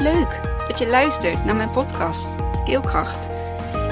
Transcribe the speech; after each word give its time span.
Leuk 0.00 0.40
dat 0.68 0.78
je 0.78 0.86
luistert 0.86 1.44
naar 1.44 1.56
mijn 1.56 1.70
podcast 1.70 2.36
Keelkracht. 2.64 3.28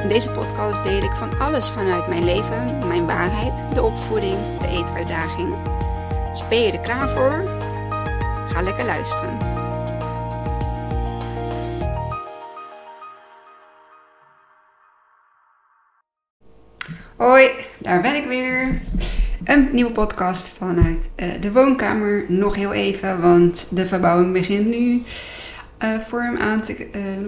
In 0.03 0.08
deze 0.08 0.30
podcast 0.30 0.82
deel 0.82 1.03
ik 1.03 1.12
van 1.12 1.38
alles 1.38 1.69
vanuit 1.69 2.08
mijn 2.08 2.24
leven, 2.24 2.88
mijn 2.88 3.06
waarheid, 3.06 3.64
de 3.74 3.82
opvoeding, 3.82 4.36
de 4.60 4.68
eetuitdaging. 4.68 5.56
Dus 6.30 6.48
ben 6.48 6.60
je 6.60 6.72
er 6.72 6.80
klaar 6.80 7.08
voor? 7.08 7.58
Ga 8.49 8.63
lekker 8.63 8.85
luisteren. 8.85 9.38
Hoi, 17.16 17.51
daar 17.79 18.01
ben 18.01 18.15
ik 18.15 18.27
weer. 18.27 18.80
Een 19.45 19.69
nieuwe 19.73 19.93
podcast 19.93 20.48
vanuit 20.48 21.11
uh, 21.16 21.41
de 21.41 21.52
woonkamer. 21.52 22.25
Nog 22.29 22.55
heel 22.55 22.73
even, 22.73 23.20
want 23.20 23.66
de 23.70 23.87
verbouwing 23.87 24.33
begint 24.33 24.66
nu 24.66 25.02
uh, 25.82 25.98
vorm 25.98 26.37
aan 26.37 26.62
te, 26.62 26.87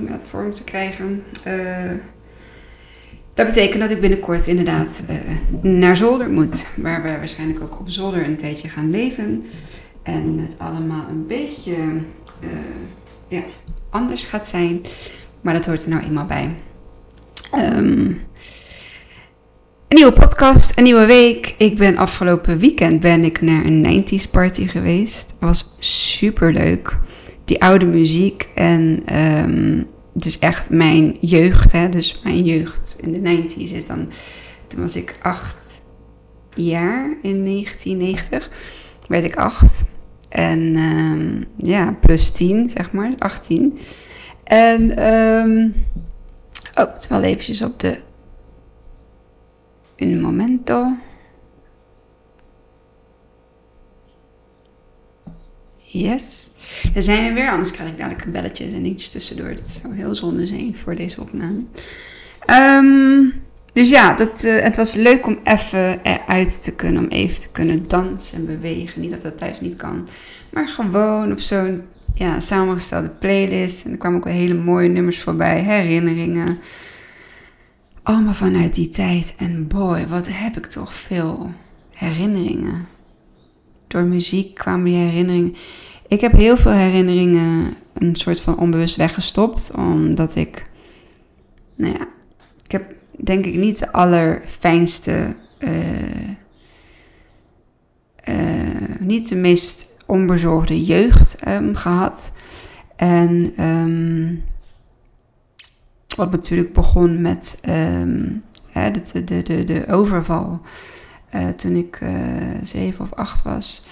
uh, 0.09 0.19
vorm 0.19 0.53
te 0.53 0.65
krijgen. 0.65 1.23
dat 3.35 3.47
betekent 3.47 3.81
dat 3.81 3.91
ik 3.91 4.01
binnenkort 4.01 4.47
inderdaad 4.47 5.03
naar 5.63 5.97
zolder 5.97 6.31
moet. 6.31 6.69
Waar 6.77 7.03
we 7.03 7.09
waarschijnlijk 7.09 7.63
ook 7.63 7.81
op 7.81 7.91
zolder 7.91 8.25
een 8.25 8.37
tijdje 8.37 8.69
gaan 8.69 8.91
leven. 8.91 9.45
En 10.03 10.39
het 10.39 10.59
allemaal 10.59 11.09
een 11.09 11.27
beetje 11.27 11.77
ja, 13.29 13.43
anders 13.91 14.25
gaat 14.25 14.47
zijn. 14.47 14.83
Maar 15.41 15.55
dat 15.55 15.67
hoort 15.67 15.83
er 15.83 15.91
nou 15.91 16.03
eenmaal 16.03 16.27
bij. 16.27 16.55
Um, 17.55 18.21
een 19.91 19.97
nieuwe 19.97 20.13
podcast, 20.13 20.79
een 20.79 20.85
nieuwe 20.85 21.07
week. 21.07 21.55
Ik 21.59 21.77
ben 21.77 21.97
afgelopen 21.97 22.59
weekend 22.59 23.01
ben 23.01 23.25
ik 23.25 23.41
naar 23.41 23.65
een 23.65 24.05
90s 24.05 24.31
party 24.31 24.67
geweest. 24.67 25.35
Was 25.39 25.77
super 25.79 26.53
leuk. 26.53 26.99
Die 27.51 27.63
oude 27.63 27.87
muziek 27.87 28.49
en 28.55 29.03
um, 29.19 29.87
is 30.15 30.39
echt 30.39 30.71
mijn 30.71 31.17
jeugd. 31.21 31.73
Hè? 31.73 31.89
Dus 31.89 32.21
mijn 32.25 32.45
jeugd 32.45 32.99
in 33.01 33.13
de 33.13 33.43
90s 33.43 33.73
is 33.73 33.87
dan. 33.87 34.09
Toen 34.67 34.81
was 34.81 34.97
ik 34.97 35.19
acht 35.23 35.83
jaar 36.55 37.17
in 37.23 37.45
1990. 37.45 38.51
Werd 39.09 39.25
ik 39.25 39.37
acht. 39.37 39.85
En 40.29 40.77
um, 40.77 41.45
ja, 41.57 41.97
plus 42.01 42.31
10, 42.31 42.69
zeg 42.69 42.93
maar, 42.93 43.13
18. 43.19 43.79
En 44.45 45.05
um, 45.13 45.75
oh, 46.75 46.93
het 46.95 47.09
wel 47.09 47.23
eventjes 47.23 47.63
op 47.63 47.81
de 47.81 47.99
Un 49.97 50.21
momento. 50.21 50.93
Yes. 55.93 56.51
Daar 56.95 57.03
zijn 57.03 57.29
we 57.29 57.41
weer, 57.41 57.51
anders 57.51 57.71
krijg 57.71 57.91
ik 57.91 57.99
dadelijk 57.99 58.33
belletjes 58.33 58.73
en 58.73 58.83
dingetjes 58.83 59.11
tussendoor. 59.11 59.55
Dat 59.55 59.71
zou 59.83 59.95
heel 59.95 60.15
zonde 60.15 60.47
zijn 60.47 60.77
voor 60.77 60.95
deze 60.95 61.21
opname. 61.21 61.65
Um, 62.51 63.33
dus 63.73 63.91
ja, 63.91 64.15
dat, 64.15 64.45
uh, 64.45 64.63
het 64.63 64.77
was 64.77 64.95
leuk 64.95 65.27
om 65.27 65.39
even 65.45 66.01
eruit 66.03 66.63
te 66.63 66.73
kunnen, 66.73 67.03
om 67.03 67.09
even 67.09 67.41
te 67.41 67.49
kunnen 67.53 67.89
dansen 67.89 68.39
en 68.39 68.47
bewegen. 68.47 69.01
Niet 69.01 69.11
dat 69.11 69.23
dat 69.23 69.39
thuis 69.39 69.61
niet 69.61 69.77
kan, 69.77 70.09
maar 70.53 70.69
gewoon 70.69 71.33
op 71.33 71.41
zo'n 71.41 71.83
ja, 72.15 72.41
samengestelde 72.41 73.09
playlist. 73.09 73.85
En 73.85 73.91
er 73.91 73.99
kwamen 73.99 74.19
ook 74.19 74.25
wel 74.25 74.35
hele 74.35 74.55
mooie 74.55 74.89
nummers 74.89 75.21
voorbij, 75.21 75.61
herinneringen. 75.61 76.59
Allemaal 78.03 78.35
vanuit 78.35 78.75
die 78.75 78.89
tijd. 78.89 79.35
En 79.37 79.67
boy, 79.67 80.07
wat 80.07 80.27
heb 80.31 80.57
ik 80.57 80.67
toch 80.67 80.95
veel 80.95 81.51
herinneringen. 81.95 82.87
Door 83.91 84.03
muziek 84.03 84.55
kwamen 84.55 84.85
die 84.85 84.95
herinneringen. 84.95 85.55
Ik 86.09 86.21
heb 86.21 86.33
heel 86.33 86.57
veel 86.57 86.73
herinneringen 86.73 87.75
een 87.93 88.17
soort 88.17 88.41
van 88.41 88.59
onbewust 88.59 88.97
weggestopt. 88.97 89.73
Omdat 89.77 90.37
ik, 90.37 90.63
nou 91.75 91.93
ja, 91.99 92.09
ik 92.65 92.73
heb 92.73 92.95
denk 93.25 93.45
ik 93.45 93.55
niet 93.55 93.79
de 93.79 93.93
allerfijnste, 93.93 95.35
uh, 95.59 95.71
uh, 98.29 98.99
niet 98.99 99.29
de 99.29 99.37
meest 99.37 99.97
onbezorgde 100.07 100.85
jeugd 100.85 101.49
um, 101.49 101.75
gehad. 101.75 102.33
En 102.97 103.65
um, 103.65 104.45
wat 106.17 106.31
natuurlijk 106.31 106.73
begon 106.73 107.21
met 107.21 107.61
um, 107.69 108.43
hè, 108.67 108.91
de, 108.91 109.25
de, 109.25 109.43
de, 109.43 109.65
de 109.65 109.85
overval 109.89 110.61
uh, 111.35 111.49
toen 111.49 111.77
ik 111.77 112.01
uh, 112.01 112.11
zeven 112.63 113.05
of 113.05 113.13
acht 113.13 113.43
was. 113.43 113.83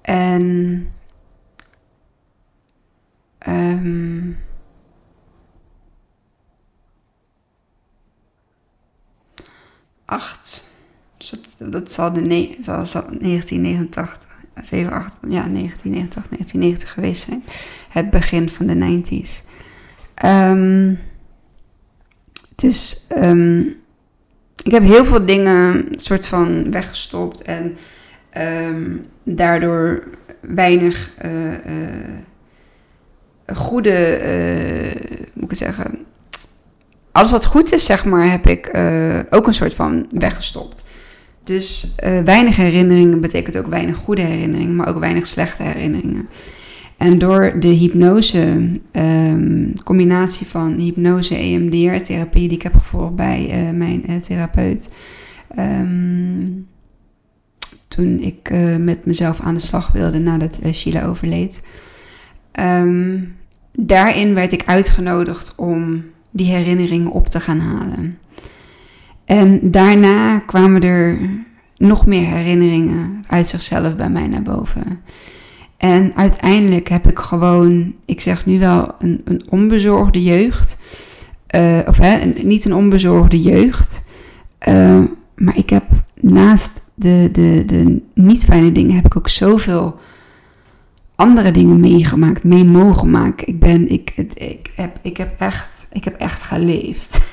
En 0.00 0.88
um, 3.48 4.38
acht, 10.04 10.72
dus 11.16 11.34
dat, 11.56 11.72
dat 11.72 11.92
zal, 11.92 12.12
de 12.12 12.20
ne 12.20 12.56
zal, 12.60 12.84
zal 12.84 13.02
1989, 13.02 14.28
7, 14.60 14.92
8, 14.92 15.12
ja, 15.12 15.48
1989, 15.48 16.28
1990 16.28 16.92
geweest 16.92 17.22
zijn. 17.22 17.44
Het 17.88 18.10
begin 18.10 18.48
van 18.48 18.66
de 18.66 19.02
90s. 19.02 19.46
Um, 20.24 20.98
het 22.48 22.62
is. 22.62 23.06
Um, 23.16 23.86
ik 24.68 24.74
heb 24.74 24.82
heel 24.82 25.04
veel 25.04 25.26
dingen 25.26 25.86
soort 25.96 26.26
van 26.26 26.70
weggestopt 26.70 27.42
en 27.42 27.76
um, 28.68 29.06
daardoor 29.22 30.02
weinig 30.40 31.10
uh, 31.24 31.52
uh, 31.52 31.58
goede, 33.56 34.20
uh, 34.20 35.02
moet 35.32 35.50
ik 35.50 35.56
zeggen, 35.56 35.98
alles 37.12 37.30
wat 37.30 37.46
goed 37.46 37.72
is, 37.72 37.84
zeg 37.84 38.04
maar, 38.04 38.30
heb 38.30 38.46
ik 38.46 38.66
ook 39.30 39.46
een 39.46 39.54
soort 39.54 39.74
van 39.74 40.06
weggestopt. 40.10 40.84
Dus 41.44 41.94
weinig 42.24 42.56
herinneringen 42.56 43.20
betekent 43.20 43.58
ook 43.58 43.66
weinig 43.66 43.96
goede 43.96 44.22
herinneringen, 44.22 44.76
maar 44.76 44.88
ook 44.88 44.98
weinig 44.98 45.26
slechte 45.26 45.62
herinneringen. 45.62 46.28
En 46.98 47.18
door 47.18 47.54
de 47.60 47.68
hypnose, 47.68 48.70
um, 48.92 49.82
combinatie 49.82 50.46
van 50.46 50.72
hypnose, 50.72 51.34
EMDR-therapie 51.34 52.48
die 52.48 52.56
ik 52.56 52.62
heb 52.62 52.74
gevolgd 52.74 53.14
bij 53.14 53.64
uh, 53.64 53.76
mijn 53.76 54.10
uh, 54.10 54.16
therapeut. 54.16 54.92
Um, 55.58 56.66
toen 57.88 58.20
ik 58.20 58.50
uh, 58.50 58.76
met 58.76 59.04
mezelf 59.04 59.40
aan 59.40 59.54
de 59.54 59.60
slag 59.60 59.92
wilde 59.92 60.18
nadat 60.18 60.58
Sheila 60.72 61.04
overleed. 61.04 61.66
Um, 62.60 63.34
daarin 63.72 64.34
werd 64.34 64.52
ik 64.52 64.62
uitgenodigd 64.66 65.54
om 65.56 66.04
die 66.30 66.46
herinneringen 66.46 67.10
op 67.10 67.26
te 67.26 67.40
gaan 67.40 67.60
halen. 67.60 68.18
En 69.24 69.70
daarna 69.70 70.38
kwamen 70.38 70.82
er 70.82 71.18
nog 71.76 72.06
meer 72.06 72.26
herinneringen 72.26 73.24
uit 73.26 73.48
zichzelf 73.48 73.96
bij 73.96 74.10
mij 74.10 74.26
naar 74.26 74.42
boven. 74.42 75.00
En 75.78 76.12
uiteindelijk 76.16 76.88
heb 76.88 77.08
ik 77.08 77.18
gewoon, 77.18 77.94
ik 78.04 78.20
zeg 78.20 78.46
nu 78.46 78.58
wel, 78.58 78.94
een, 78.98 79.20
een 79.24 79.42
onbezorgde 79.48 80.22
jeugd. 80.22 80.80
Uh, 81.54 81.78
of 81.86 81.98
hè, 81.98 82.24
niet 82.24 82.64
een 82.64 82.74
onbezorgde 82.74 83.40
jeugd. 83.40 84.06
Uh, 84.68 85.00
maar 85.36 85.56
ik 85.56 85.70
heb 85.70 85.84
naast 86.20 86.80
de, 86.94 87.28
de, 87.32 87.62
de 87.66 88.02
niet 88.14 88.44
fijne 88.44 88.72
dingen, 88.72 88.94
heb 88.94 89.04
ik 89.04 89.16
ook 89.16 89.28
zoveel 89.28 89.98
andere 91.14 91.50
dingen 91.50 91.80
meegemaakt, 91.80 92.44
mee 92.44 92.64
mogen 92.64 93.10
maken. 93.10 93.48
Ik 93.48 93.58
ben, 93.58 93.88
ik, 93.88 94.12
ik, 94.34 94.70
heb, 94.74 94.98
ik 95.02 95.16
heb 95.16 95.40
echt, 95.40 95.86
ik 95.92 96.04
heb 96.04 96.20
echt 96.20 96.42
geleefd. 96.42 97.30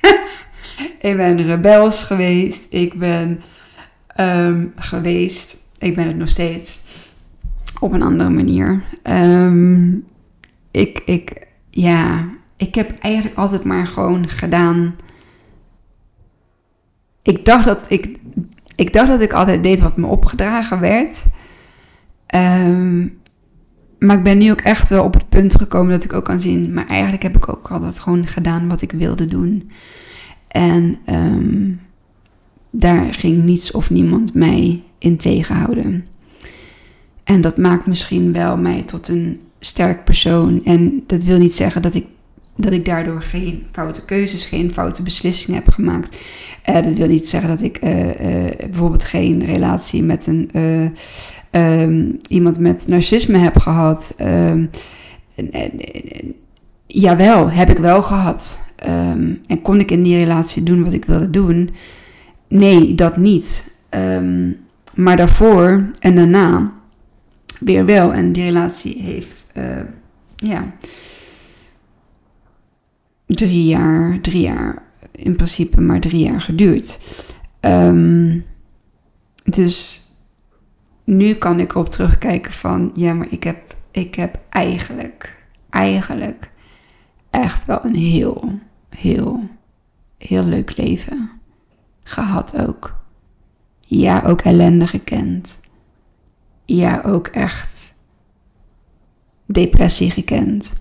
ik 1.00 1.16
ben 1.16 1.46
rebels 1.46 2.04
geweest. 2.04 2.66
Ik 2.70 2.98
ben 2.98 3.42
um, 4.20 4.72
geweest. 4.76 5.56
Ik 5.78 5.94
ben 5.94 6.06
het 6.06 6.16
nog 6.16 6.28
steeds 6.28 6.78
op 7.80 7.92
een 7.92 8.02
andere 8.02 8.30
manier. 8.30 8.82
Um, 9.02 10.04
ik, 10.70 11.02
ik, 11.04 11.46
ja, 11.70 12.28
ik 12.56 12.74
heb 12.74 12.98
eigenlijk 12.98 13.36
altijd 13.36 13.64
maar 13.64 13.86
gewoon 13.86 14.28
gedaan. 14.28 14.94
Ik 17.22 17.44
dacht 17.44 17.64
dat 17.64 17.86
ik, 17.88 18.18
ik 18.74 18.92
dacht 18.92 19.08
dat 19.08 19.20
ik 19.20 19.32
altijd 19.32 19.62
deed 19.62 19.80
wat 19.80 19.96
me 19.96 20.06
opgedragen 20.06 20.80
werd. 20.80 21.26
Um, 22.34 23.18
maar 23.98 24.16
ik 24.16 24.22
ben 24.22 24.38
nu 24.38 24.50
ook 24.50 24.60
echt 24.60 24.90
wel 24.90 25.04
op 25.04 25.14
het 25.14 25.28
punt 25.28 25.56
gekomen 25.56 25.92
dat 25.92 26.04
ik 26.04 26.12
ook 26.12 26.24
kan 26.24 26.40
zien. 26.40 26.72
Maar 26.72 26.86
eigenlijk 26.86 27.22
heb 27.22 27.36
ik 27.36 27.48
ook 27.48 27.70
altijd 27.70 27.98
gewoon 27.98 28.26
gedaan 28.26 28.68
wat 28.68 28.82
ik 28.82 28.92
wilde 28.92 29.26
doen. 29.26 29.70
En 30.48 30.98
um, 31.06 31.80
daar 32.70 33.14
ging 33.14 33.44
niets 33.44 33.70
of 33.70 33.90
niemand 33.90 34.34
mij 34.34 34.82
in 34.98 35.16
tegenhouden. 35.16 36.06
En 37.28 37.40
dat 37.40 37.56
maakt 37.56 37.86
misschien 37.86 38.32
wel 38.32 38.56
mij 38.56 38.82
tot 38.82 39.08
een 39.08 39.40
sterk 39.60 40.04
persoon. 40.04 40.64
En 40.64 41.02
dat 41.06 41.24
wil 41.24 41.38
niet 41.38 41.54
zeggen 41.54 41.82
dat 41.82 41.94
ik, 41.94 42.06
dat 42.56 42.72
ik 42.72 42.84
daardoor 42.84 43.22
geen 43.22 43.66
foute 43.72 44.04
keuzes, 44.04 44.44
geen 44.44 44.72
foute 44.72 45.02
beslissingen 45.02 45.62
heb 45.62 45.72
gemaakt. 45.72 46.16
Uh, 46.68 46.74
dat 46.74 46.92
wil 46.92 47.06
niet 47.06 47.28
zeggen 47.28 47.48
dat 47.48 47.62
ik 47.62 47.82
uh, 47.84 48.06
uh, 48.06 48.12
bijvoorbeeld 48.56 49.04
geen 49.04 49.44
relatie 49.44 50.02
met 50.02 50.26
een, 50.26 50.50
um, 51.50 52.18
iemand 52.28 52.58
met 52.58 52.86
narcisme 52.88 53.38
heb 53.38 53.58
gehad. 53.58 54.14
En, 54.16 54.70
jawel, 56.86 57.50
heb 57.50 57.70
ik 57.70 57.78
wel 57.78 58.02
gehad. 58.02 58.60
Ehm, 58.76 59.32
en 59.46 59.62
kon 59.62 59.80
ik 59.80 59.90
in 59.90 60.02
die 60.02 60.16
relatie 60.16 60.62
doen 60.62 60.84
wat 60.84 60.92
ik 60.92 61.04
wilde 61.04 61.30
doen? 61.30 61.70
Nee, 62.48 62.94
dat 62.94 63.16
niet. 63.16 63.76
Ehm, 63.88 64.50
maar 64.94 65.16
daarvoor 65.16 65.90
en 65.98 66.14
daarna 66.14 66.76
weer 67.60 67.84
wel. 67.84 68.12
En 68.12 68.32
die 68.32 68.44
relatie 68.44 69.02
heeft, 69.02 69.52
uh, 69.56 69.80
ja, 70.36 70.72
drie 73.26 73.64
jaar, 73.64 74.20
drie 74.20 74.40
jaar, 74.40 74.82
in 75.10 75.36
principe 75.36 75.80
maar 75.80 76.00
drie 76.00 76.24
jaar 76.24 76.40
geduurd. 76.40 76.98
Um, 77.60 78.44
dus 79.44 80.02
nu 81.04 81.34
kan 81.34 81.60
ik 81.60 81.74
op 81.74 81.86
terugkijken 81.86 82.52
van, 82.52 82.90
ja, 82.94 83.12
maar 83.14 83.26
ik 83.30 83.44
heb, 83.44 83.76
ik 83.90 84.14
heb 84.14 84.38
eigenlijk, 84.48 85.36
eigenlijk 85.70 86.50
echt 87.30 87.64
wel 87.64 87.84
een 87.84 87.94
heel, 87.94 88.58
heel, 88.88 89.48
heel 90.18 90.44
leuk 90.44 90.76
leven 90.76 91.30
gehad 92.02 92.66
ook. 92.66 92.96
Ja, 93.80 94.22
ook 94.26 94.40
ellende 94.40 94.86
gekend. 94.86 95.60
Ja, 96.70 97.02
ook 97.04 97.26
echt 97.26 97.94
depressie 99.44 100.10
gekend. 100.10 100.74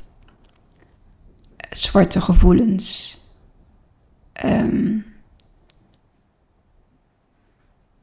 Zwarte 1.70 2.22
gevoelens. 2.22 3.18
Um, 4.46 5.06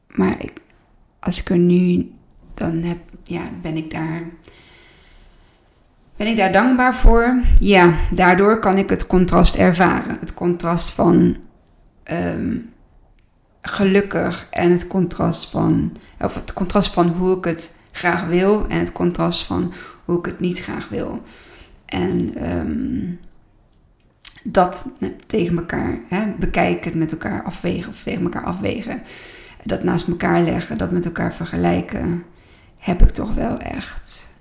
maar 0.07 0.43
ik, 0.43 0.61
als 1.19 1.39
ik 1.39 1.49
er 1.49 1.57
nu 1.57 2.11
dan 2.53 2.81
heb, 2.81 2.97
ja, 3.23 3.43
ben 3.61 3.77
ik 3.77 3.91
daar. 3.91 4.23
Ben 6.15 6.27
ik 6.27 6.37
daar 6.37 6.51
dankbaar 6.51 6.95
voor? 6.95 7.39
Ja, 7.59 7.93
daardoor 8.11 8.59
kan 8.59 8.77
ik 8.77 8.89
het 8.89 9.07
contrast 9.07 9.55
ervaren. 9.55 10.17
Het 10.19 10.33
contrast 10.33 10.89
van 10.89 11.37
um, 12.11 12.73
gelukkig 13.65 14.47
en 14.49 14.71
het 14.71 14.87
contrast 14.87 15.49
van, 15.49 15.97
of 16.19 16.35
het 16.35 16.53
contrast 16.53 16.93
van 16.93 17.07
hoe 17.07 17.37
ik 17.37 17.45
het 17.45 17.75
graag 17.91 18.25
wil 18.25 18.67
en 18.67 18.79
het 18.79 18.91
contrast 18.91 19.43
van 19.43 19.73
hoe 20.05 20.19
ik 20.19 20.25
het 20.25 20.39
niet 20.39 20.59
graag 20.59 20.89
wil. 20.89 21.21
En 21.85 22.49
um, 22.49 23.19
dat 24.43 24.85
tegen 25.27 25.57
elkaar 25.57 25.99
hè, 26.07 26.33
bekijken, 26.39 26.97
met 26.97 27.11
elkaar 27.11 27.43
afwegen 27.43 27.89
of 27.89 28.01
tegen 28.01 28.23
elkaar 28.23 28.43
afwegen. 28.43 29.01
Dat 29.63 29.83
naast 29.83 30.07
elkaar 30.07 30.41
leggen, 30.41 30.77
dat 30.77 30.91
met 30.91 31.05
elkaar 31.05 31.33
vergelijken, 31.33 32.23
heb 32.77 33.01
ik 33.01 33.09
toch 33.09 33.33
wel 33.33 33.59
echt 33.59 34.33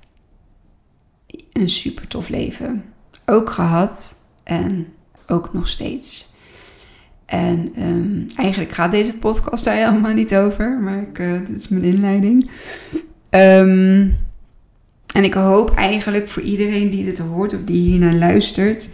een 1.52 1.68
super 1.68 2.08
tof 2.08 2.28
leven. 2.28 2.84
Ook 3.26 3.50
gehad 3.50 4.16
en 4.42 4.92
ook 5.26 5.52
nog 5.52 5.68
steeds. 5.68 6.33
En 7.26 7.72
um, 7.78 8.26
eigenlijk 8.36 8.72
gaat 8.72 8.90
deze 8.90 9.12
podcast 9.12 9.64
daar 9.64 9.76
helemaal 9.76 10.12
niet 10.12 10.34
over, 10.34 10.78
maar 10.80 11.00
ik, 11.00 11.18
uh, 11.18 11.32
dit 11.48 11.62
is 11.62 11.68
mijn 11.68 11.82
inleiding. 11.82 12.50
Um, 13.30 14.16
en 15.14 15.24
ik 15.24 15.34
hoop 15.34 15.70
eigenlijk 15.70 16.28
voor 16.28 16.42
iedereen 16.42 16.90
die 16.90 17.04
dit 17.04 17.18
hoort 17.18 17.54
of 17.54 17.60
die 17.64 17.82
hier 17.82 17.98
naar 17.98 18.14
luistert, 18.14 18.88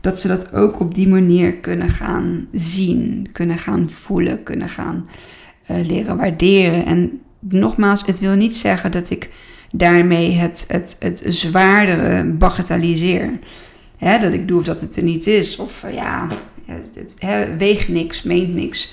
dat 0.00 0.20
ze 0.20 0.28
dat 0.28 0.54
ook 0.54 0.80
op 0.80 0.94
die 0.94 1.08
manier 1.08 1.54
kunnen 1.54 1.88
gaan 1.88 2.46
zien, 2.52 3.28
kunnen 3.32 3.58
gaan 3.58 3.90
voelen, 3.90 4.42
kunnen 4.42 4.68
gaan 4.68 5.08
uh, 5.70 5.86
leren 5.86 6.16
waarderen. 6.16 6.86
En 6.86 7.20
nogmaals, 7.38 8.06
het 8.06 8.18
wil 8.18 8.34
niet 8.34 8.56
zeggen 8.56 8.90
dat 8.92 9.10
ik 9.10 9.30
daarmee 9.70 10.32
het, 10.32 10.64
het, 10.68 10.96
het 10.98 11.24
zwaardere 11.28 12.24
bagatelliseer. 12.24 13.30
Hè, 13.96 14.18
dat 14.18 14.32
ik 14.32 14.48
doe 14.48 14.58
of 14.58 14.64
dat 14.64 14.80
het 14.80 14.96
er 14.96 15.02
niet 15.02 15.26
is. 15.26 15.56
Of 15.56 15.84
ja, 15.92 16.26
het, 16.76 17.14
het 17.18 17.56
weegt 17.56 17.88
niks, 17.88 18.22
meent 18.22 18.54
niks. 18.54 18.92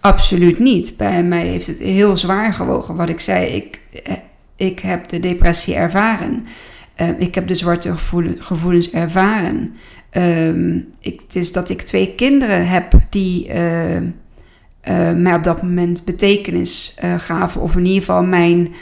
Absoluut 0.00 0.58
niet. 0.58 0.96
Bij 0.96 1.22
mij 1.22 1.46
heeft 1.46 1.66
het 1.66 1.78
heel 1.78 2.16
zwaar 2.16 2.54
gewogen. 2.54 2.96
Wat 2.96 3.08
ik 3.08 3.20
zei, 3.20 3.46
ik, 3.46 3.80
eh, 4.04 4.12
ik 4.56 4.78
heb 4.78 5.08
de 5.08 5.20
depressie 5.20 5.74
ervaren. 5.74 6.46
Uh, 7.00 7.20
ik 7.20 7.34
heb 7.34 7.46
de 7.48 7.54
zwarte 7.54 7.96
gevoelens 8.38 8.90
ervaren. 8.90 9.76
Um, 10.12 10.92
ik, 11.00 11.20
het 11.20 11.36
is 11.36 11.52
dat 11.52 11.68
ik 11.68 11.82
twee 11.82 12.14
kinderen 12.14 12.68
heb 12.68 12.92
die 13.10 13.48
uh, 13.48 13.54
mij 15.14 15.34
op 15.34 15.42
dat 15.42 15.62
moment 15.62 16.04
betekenis 16.04 16.96
gaven. 17.16 17.60
Of 17.60 17.76
in 17.76 17.84
ieder 17.84 18.00
geval 18.00 18.22
mijn 18.22 18.72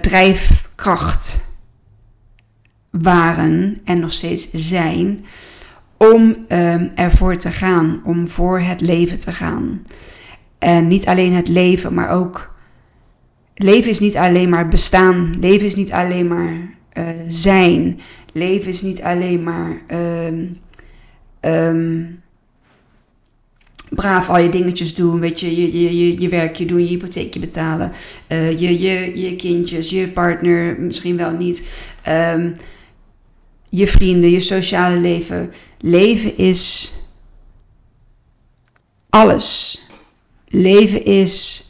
drijfkracht 0.00 1.50
waren 2.90 3.80
en 3.84 4.00
nog 4.00 4.12
steeds 4.12 4.50
zijn 4.50 5.24
om 6.10 6.36
um, 6.48 6.90
ervoor 6.94 7.36
te 7.36 7.50
gaan, 7.50 8.00
om 8.04 8.28
voor 8.28 8.60
het 8.60 8.80
leven 8.80 9.18
te 9.18 9.32
gaan. 9.32 9.82
En 10.58 10.88
niet 10.88 11.06
alleen 11.06 11.32
het 11.32 11.48
leven, 11.48 11.94
maar 11.94 12.10
ook. 12.10 12.54
Leven 13.54 13.90
is 13.90 13.98
niet 13.98 14.16
alleen 14.16 14.48
maar 14.48 14.68
bestaan. 14.68 15.30
Leven 15.40 15.66
is 15.66 15.74
niet 15.74 15.92
alleen 15.92 16.26
maar 16.26 16.52
uh, 16.98 17.04
zijn. 17.28 18.00
Leven 18.32 18.68
is 18.68 18.82
niet 18.82 19.02
alleen 19.02 19.42
maar. 19.42 19.82
Um, 21.48 22.20
braaf 23.88 24.28
al 24.28 24.38
je 24.38 24.48
dingetjes 24.48 24.94
doen, 24.94 25.20
weet 25.20 25.40
je, 25.40 25.56
je, 25.56 25.82
je, 25.82 25.96
je, 25.98 26.20
je 26.20 26.28
werkje 26.28 26.66
doen, 26.66 26.80
je 26.80 26.86
hypotheekje 26.86 27.40
betalen, 27.40 27.92
uh, 28.28 28.60
je, 28.60 28.80
je, 28.80 29.20
je 29.20 29.36
kindjes, 29.36 29.90
je 29.90 30.08
partner 30.08 30.76
misschien 30.80 31.16
wel 31.16 31.30
niet, 31.30 31.88
je 33.74 33.86
vrienden, 33.86 34.30
je 34.30 34.40
sociale 34.40 34.96
leven. 34.96 35.52
Leven 35.80 36.36
is 36.36 36.92
alles. 39.10 39.80
Leven 40.48 41.04
is 41.04 41.64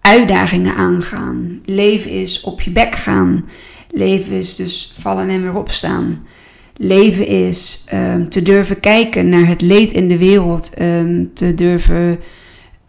uitdagingen 0.00 0.74
aangaan. 0.74 1.62
Leven 1.64 2.10
is 2.10 2.40
op 2.40 2.60
je 2.60 2.70
bek 2.70 2.96
gaan. 2.96 3.48
Leven 3.90 4.32
is 4.32 4.56
dus 4.56 4.94
vallen 4.98 5.28
en 5.28 5.42
weer 5.42 5.54
opstaan. 5.54 6.26
Leven 6.76 7.26
is 7.26 7.84
um, 7.92 8.28
te 8.28 8.42
durven 8.42 8.80
kijken 8.80 9.28
naar 9.28 9.46
het 9.46 9.60
leed 9.60 9.92
in 9.92 10.08
de 10.08 10.18
wereld. 10.18 10.80
Um, 10.80 11.30
te 11.34 11.54
durven 11.54 12.20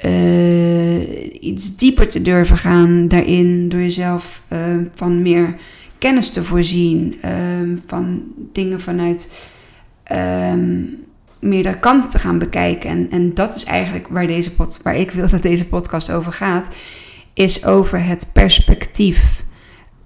uh, 0.05 1.43
iets 1.43 1.77
dieper 1.77 2.07
te 2.07 2.21
durven 2.21 2.57
gaan 2.57 3.07
daarin. 3.07 3.69
Door 3.69 3.79
jezelf 3.79 4.43
uh, 4.53 4.59
van 4.95 5.21
meer 5.21 5.55
kennis 6.01 6.29
te 6.29 6.43
voorzien. 6.43 7.15
Um, 7.59 7.83
van 7.87 8.23
dingen 8.35 8.79
vanuit 8.79 9.49
um, 10.11 11.03
meerdere 11.39 11.79
kanten 11.79 12.09
te 12.09 12.19
gaan 12.19 12.37
bekijken. 12.37 12.89
En, 12.89 13.07
en 13.11 13.33
dat 13.33 13.55
is 13.55 13.63
eigenlijk 13.63 14.07
waar, 14.07 14.27
deze 14.27 14.53
pod, 14.53 14.79
waar 14.83 14.95
ik 14.95 15.11
wil 15.11 15.29
dat 15.29 15.41
deze 15.41 15.67
podcast 15.67 16.11
over 16.11 16.31
gaat. 16.31 16.75
Is 17.33 17.65
over 17.65 18.05
het 18.05 18.29
perspectief. 18.33 19.43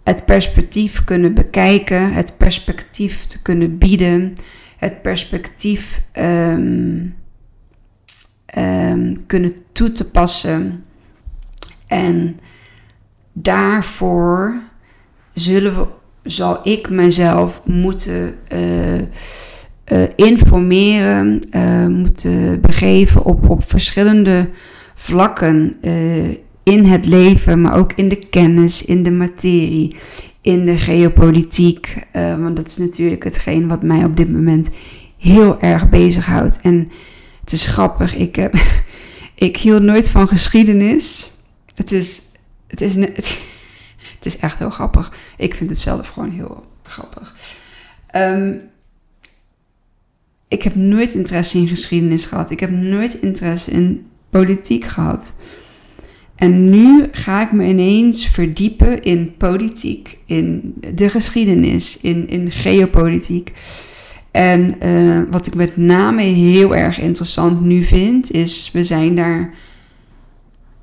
Het 0.04 0.26
perspectief 0.26 1.04
kunnen 1.04 1.34
bekijken. 1.34 2.14
Het 2.14 2.38
perspectief 2.38 3.26
te 3.26 3.42
kunnen 3.42 3.78
bieden. 3.78 4.38
Het 4.78 5.02
perspectief 5.02 6.02
um, 6.18 7.16
kunnen 9.28 9.54
toe 9.72 9.92
te 9.92 10.10
passen. 10.10 10.86
En 11.88 12.40
daarvoor 13.34 14.62
zullen 15.36 15.76
we, 15.76 15.86
zal 16.24 16.60
ik 16.64 16.90
mezelf 16.90 17.62
moeten 17.66 18.36
uh, 18.54 18.96
uh, 18.96 20.04
informeren, 20.16 21.42
uh, 21.52 21.88
moeten 21.88 22.62
begeven 22.62 23.26
op, 23.26 23.50
op 23.50 23.70
verschillende 23.70 24.50
vlakken 24.96 25.78
in 26.64 26.84
het 26.86 27.06
leven, 27.06 27.62
maar 27.62 27.78
ook 27.78 27.94
in 27.94 28.10
de 28.10 28.20
kennis, 28.30 28.86
in 28.86 29.04
de 29.04 29.12
materie, 29.12 29.96
in 30.42 30.66
de 30.66 30.78
geopolitiek. 30.78 32.08
want 32.14 32.56
dat 32.56 32.68
is 32.68 32.78
natuurlijk 32.78 33.24
hetgeen 33.24 33.68
wat 33.68 33.84
mij 33.84 34.04
op 34.04 34.18
dit 34.18 34.32
moment 34.32 34.76
heel 35.18 35.62
erg 35.62 35.90
bezighoudt. 35.90 36.60
En 36.62 36.92
het 37.42 37.52
is 37.52 37.66
grappig, 37.66 38.16
ik, 38.16 38.36
heb, 38.36 38.56
ik 39.36 39.58
hield 39.58 39.82
nooit 39.82 40.10
van 40.10 40.28
geschiedenis. 40.28 41.32
Het 41.76 41.92
is, 41.92 42.22
het 42.68 42.82
is, 42.82 42.96
het, 42.96 43.40
het 44.26 44.34
is 44.34 44.40
echt 44.40 44.60
heel 44.60 44.70
grappig. 44.70 45.14
Ik 45.38 45.56
vind 45.56 45.70
het 45.70 45.80
zelf 45.80 46.08
gewoon 46.08 46.32
heel 46.32 46.66
grappig. 46.84 47.36
Um, 48.16 48.62
ik 50.48 50.64
heb 50.64 50.76
nooit 50.76 51.14
interesse 51.14 51.58
in 51.58 51.68
geschiedenis 51.68 52.26
gehad. 52.26 52.52
Ik 52.52 52.60
heb 52.60 52.70
nooit 52.70 53.14
interesse 53.14 53.72
in 53.72 54.06
politiek 54.30 54.86
gehad. 54.86 55.36
En 56.36 56.70
nu 56.70 57.08
ga 57.12 57.42
ik 57.42 57.52
me 57.52 57.66
ineens 57.66 58.28
verdiepen 58.28 59.04
in 59.04 59.36
politiek, 59.38 60.18
in 60.26 60.74
de 60.96 61.10
geschiedenis, 61.10 62.00
in, 62.02 62.30
in 62.30 62.52
geopolitiek. 62.52 63.52
En 64.32 64.86
uh, 64.86 65.22
wat 65.32 65.48
ik 65.48 65.56
met 65.56 65.78
name 65.78 66.22
heel 66.22 66.76
erg 66.76 67.00
interessant 67.00 67.62
nu 67.62 67.84
vind, 67.84 68.32
is 68.32 68.70
we 68.74 68.84
zijn 68.84 69.16
daar. 69.16 69.54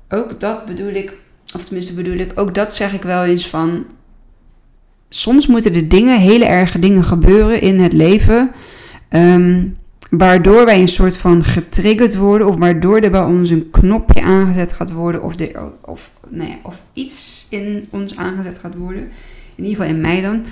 Ook 0.09 0.39
dat 0.39 0.65
bedoel 0.65 0.93
ik, 0.93 1.13
of 1.55 1.63
tenminste 1.63 1.93
bedoel 1.93 2.17
ik, 2.17 2.31
ook 2.35 2.55
dat 2.55 2.75
zeg 2.75 2.93
ik 2.93 3.01
wel 3.03 3.23
eens 3.23 3.47
van. 3.49 3.85
soms 5.09 5.47
moeten 5.47 5.75
er 5.75 5.89
dingen, 5.89 6.19
hele 6.19 6.45
erge 6.45 6.79
dingen 6.79 7.03
gebeuren 7.03 7.61
in 7.61 7.79
het 7.79 7.93
leven. 7.93 8.51
ehm, 9.09 9.67
waardoor 10.09 10.65
wij 10.65 10.79
een 10.81 10.87
soort 10.87 11.17
van 11.17 11.43
getriggerd 11.43 12.15
worden. 12.15 12.47
Of 12.47 12.55
waardoor 12.57 12.99
er 12.99 13.11
bij 13.11 13.23
ons 13.23 13.49
een 13.49 13.69
knopje 13.71 14.21
aangezet 14.21 14.73
gaat 14.73 14.91
worden. 14.91 15.23
Of, 15.23 15.35
de, 15.35 15.51
of, 15.81 16.11
nee, 16.29 16.57
of 16.63 16.81
iets 16.93 17.47
in 17.49 17.87
ons 17.89 18.17
aangezet 18.17 18.59
gaat 18.59 18.75
worden. 18.75 19.01
In 19.55 19.63
ieder 19.63 19.77
geval 19.77 19.95
in 19.95 20.01
mij 20.01 20.21
dan. 20.21 20.45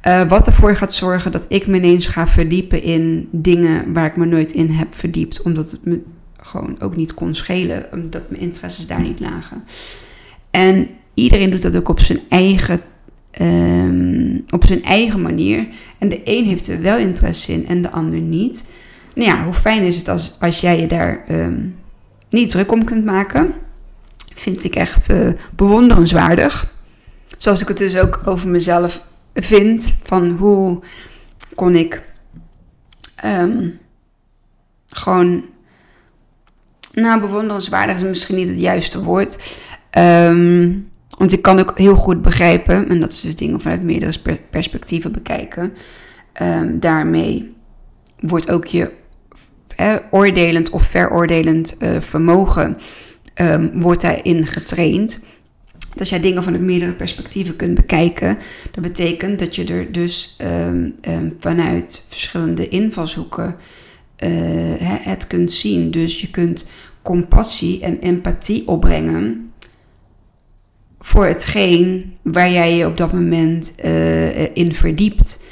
eh, 0.00 0.28
wat 0.28 0.46
ervoor 0.46 0.76
gaat 0.76 0.94
zorgen 0.94 1.32
dat 1.32 1.46
ik 1.48 1.66
me 1.66 1.76
ineens 1.76 2.06
ga 2.06 2.26
verdiepen 2.26 2.82
in 2.82 3.28
dingen 3.30 3.92
waar 3.92 4.06
ik 4.06 4.16
me 4.16 4.26
nooit 4.26 4.52
in 4.52 4.70
heb 4.70 4.94
verdiept. 4.94 5.42
Omdat 5.42 5.70
het 5.70 5.84
me 5.84 6.00
gewoon 6.36 6.76
ook 6.80 6.96
niet 6.96 7.14
kon 7.14 7.34
schelen. 7.34 7.86
Omdat 7.92 8.30
mijn 8.30 8.42
interesses 8.42 8.86
daar 8.86 9.00
niet 9.02 9.20
lagen. 9.20 9.64
En 10.50 10.88
iedereen 11.14 11.50
doet 11.50 11.62
dat 11.62 11.76
ook 11.76 11.88
op 11.88 12.00
zijn 12.00 12.20
eigen, 12.28 12.80
ehm, 13.30 14.38
op 14.50 14.64
zijn 14.64 14.82
eigen 14.82 15.22
manier. 15.22 15.68
En 15.98 16.08
de 16.08 16.20
een 16.24 16.44
heeft 16.44 16.68
er 16.68 16.82
wel 16.82 16.98
interesse 16.98 17.52
in 17.52 17.66
en 17.66 17.82
de 17.82 17.90
ander 17.90 18.18
niet. 18.18 18.68
Nou 19.14 19.28
ja, 19.28 19.44
hoe 19.44 19.52
fijn 19.52 19.82
is 19.82 19.96
het 19.96 20.08
als, 20.08 20.36
als 20.40 20.60
jij 20.60 20.80
je 20.80 20.86
daar 20.86 21.24
ehm, 21.26 21.66
niet 22.30 22.50
druk 22.50 22.72
om 22.72 22.84
kunt 22.84 23.04
maken? 23.04 23.54
Vind 24.34 24.64
ik 24.64 24.74
echt 24.74 25.08
eh, 25.08 25.28
bewonderenswaardig. 25.56 26.72
Zoals 27.38 27.62
ik 27.62 27.68
het 27.68 27.76
dus 27.76 27.96
ook 27.96 28.20
over 28.24 28.48
mezelf 28.48 29.02
vind. 29.34 29.98
Van 30.04 30.30
hoe 30.30 30.80
kon 31.54 31.74
ik 31.74 32.02
ehm, 33.14 33.68
gewoon... 34.88 35.44
Nou, 36.92 37.20
bewonderenswaardig 37.20 37.96
is 37.96 38.02
misschien 38.02 38.36
niet 38.36 38.48
het 38.48 38.60
juiste 38.60 39.02
woord. 39.02 39.60
Ehm, 39.90 40.72
want 41.18 41.32
ik 41.32 41.42
kan 41.42 41.58
ook 41.58 41.78
heel 41.78 41.94
goed 41.96 42.22
begrijpen, 42.22 42.88
en 42.88 43.00
dat 43.00 43.12
is 43.12 43.20
dus 43.20 43.36
dingen 43.36 43.60
vanuit 43.60 43.82
meerdere 43.82 44.18
per- 44.22 44.40
perspectieven 44.50 45.12
bekijken. 45.12 45.72
Ehm, 46.32 46.78
daarmee 46.78 47.54
wordt 48.20 48.50
ook 48.50 48.66
je 48.66 48.90
oordelend 50.10 50.70
of 50.70 50.82
veroordelend 50.82 51.76
eh, 51.76 52.00
vermogen 52.00 52.76
ehm, 53.34 53.80
wordt 53.80 54.00
daarin 54.02 54.46
getraind. 54.46 55.20
Dat 55.88 55.98
als 56.00 56.08
jij 56.08 56.20
dingen 56.20 56.42
vanuit 56.42 56.62
meerdere 56.62 56.92
perspectieven 56.92 57.56
kunt 57.56 57.74
bekijken, 57.74 58.38
dat 58.70 58.82
betekent 58.82 59.38
dat 59.38 59.56
je 59.56 59.64
er 59.64 59.92
dus 59.92 60.36
vanuit 61.40 62.06
verschillende 62.08 62.68
invalshoeken 62.68 63.56
eh, 64.16 64.30
het 64.82 65.26
kunt 65.26 65.52
zien. 65.52 65.90
Dus 65.90 66.20
je 66.20 66.30
kunt 66.30 66.68
compassie 67.02 67.80
en 67.80 68.00
empathie 68.00 68.68
opbrengen 68.68 69.47
voor 71.00 71.26
hetgeen 71.26 72.16
waar 72.22 72.50
jij 72.50 72.76
je 72.76 72.86
op 72.86 72.96
dat 72.96 73.12
moment 73.12 73.74
eh, 73.74 74.56
in 74.56 74.74
verdiept. 74.74 75.44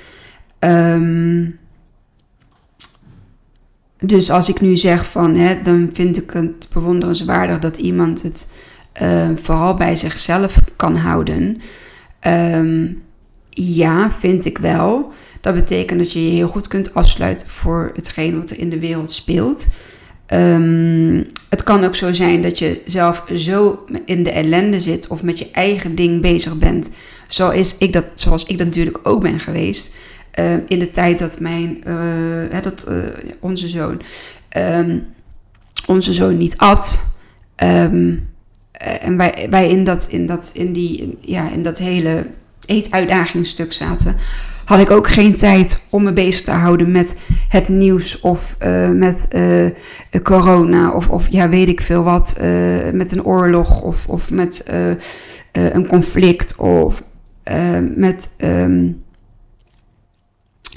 Ehm, 0.59 1.45
dus 3.99 4.31
als 4.31 4.49
ik 4.49 4.61
nu 4.61 4.77
zeg 4.77 5.07
van, 5.07 5.35
hè, 5.35 5.63
dan 5.63 5.91
vind 5.93 6.23
ik 6.23 6.31
het 6.31 6.69
bewonderenswaardig 6.73 7.59
dat 7.59 7.77
iemand 7.77 8.23
het 8.23 8.53
eh, 8.93 9.29
vooral 9.35 9.75
bij 9.75 9.97
zichzelf 9.97 10.59
kan 10.77 10.97
houden. 10.97 11.61
Ehm, 12.21 12.87
ja, 13.51 14.11
vind 14.11 14.45
ik 14.45 14.59
wel. 14.59 15.13
Dat 15.41 15.55
betekent 15.55 15.99
dat 15.99 16.13
je 16.13 16.25
je 16.25 16.31
heel 16.31 16.49
goed 16.49 16.69
kunt 16.69 16.95
afsluiten 16.95 17.49
voor 17.49 17.91
hetgeen 17.95 18.39
wat 18.41 18.51
er 18.51 18.59
in 18.59 18.71
de 18.71 18.79
wereld 18.79 19.13
speelt. 19.13 19.67
Ehm, 20.27 21.23
het 21.49 21.63
kan 21.63 21.85
ook 21.85 21.97
zo 21.97 22.13
zijn 22.13 22.43
dat 22.43 22.59
je 22.59 22.81
zelf 22.85 23.25
zo 23.35 23.85
in 24.05 24.23
de 24.23 24.31
ellende 24.31 24.81
zit 24.81 25.09
of 25.09 25.23
met 25.23 25.39
je 25.39 25.51
eigen 25.51 25.95
ding 25.95 26.21
bezig 26.21 26.59
bent. 26.59 26.91
Zoals 27.29 27.77
ik 27.79 27.93
dat, 27.93 28.13
zoals 28.15 28.45
ik 28.45 28.59
natuurlijk 28.59 28.99
ook 29.03 29.23
ben 29.23 29.41
geweest. 29.41 29.95
Uh, 30.39 30.55
in 30.67 30.79
de 30.79 30.91
tijd 30.91 31.19
dat 31.19 31.41
mijn, 31.41 31.83
hè, 32.51 32.61
dat 32.61 32.87
uh, 32.89 32.97
onze 33.41 33.69
zoon, 33.69 34.03
um, 34.57 35.07
onze 35.87 36.13
zoon 36.13 36.37
niet 36.37 36.57
at. 36.57 37.15
Um, 37.65 38.29
en 38.73 39.17
wij, 39.17 39.47
wij 39.51 39.71
in 39.71 39.85
dat, 39.85 40.07
in 40.11 40.27
dat, 40.27 40.51
in 40.53 40.73
die, 40.73 41.19
ja, 41.21 41.51
in 41.51 41.63
dat 41.63 41.79
hele 41.79 42.27
eetuitdagingsstuk 42.67 43.73
zaten 43.73 44.17
had 44.67 44.81
ik 44.81 44.91
ook 44.91 45.09
geen 45.09 45.37
tijd 45.37 45.81
om 45.91 46.03
me 46.03 46.13
bezig 46.13 46.43
te 46.43 46.51
houden 46.51 46.91
met 46.91 47.17
het 47.49 47.69
nieuws 47.69 48.21
of 48.21 48.57
uh, 48.63 48.91
met 48.91 49.29
uh, 49.31 49.71
corona 50.23 50.91
of, 50.93 51.09
of 51.09 51.27
ja, 51.31 51.49
weet 51.49 51.69
ik 51.69 51.81
veel 51.81 52.03
wat, 52.03 52.37
met 52.93 53.13
een 53.13 53.25
oorlog 53.25 53.83
of, 53.83 54.09
of 54.09 54.31
met 54.31 54.71
een 55.53 55.87
conflict 55.87 56.57
of 56.57 57.03
met 57.95 58.31
um, 58.39 59.03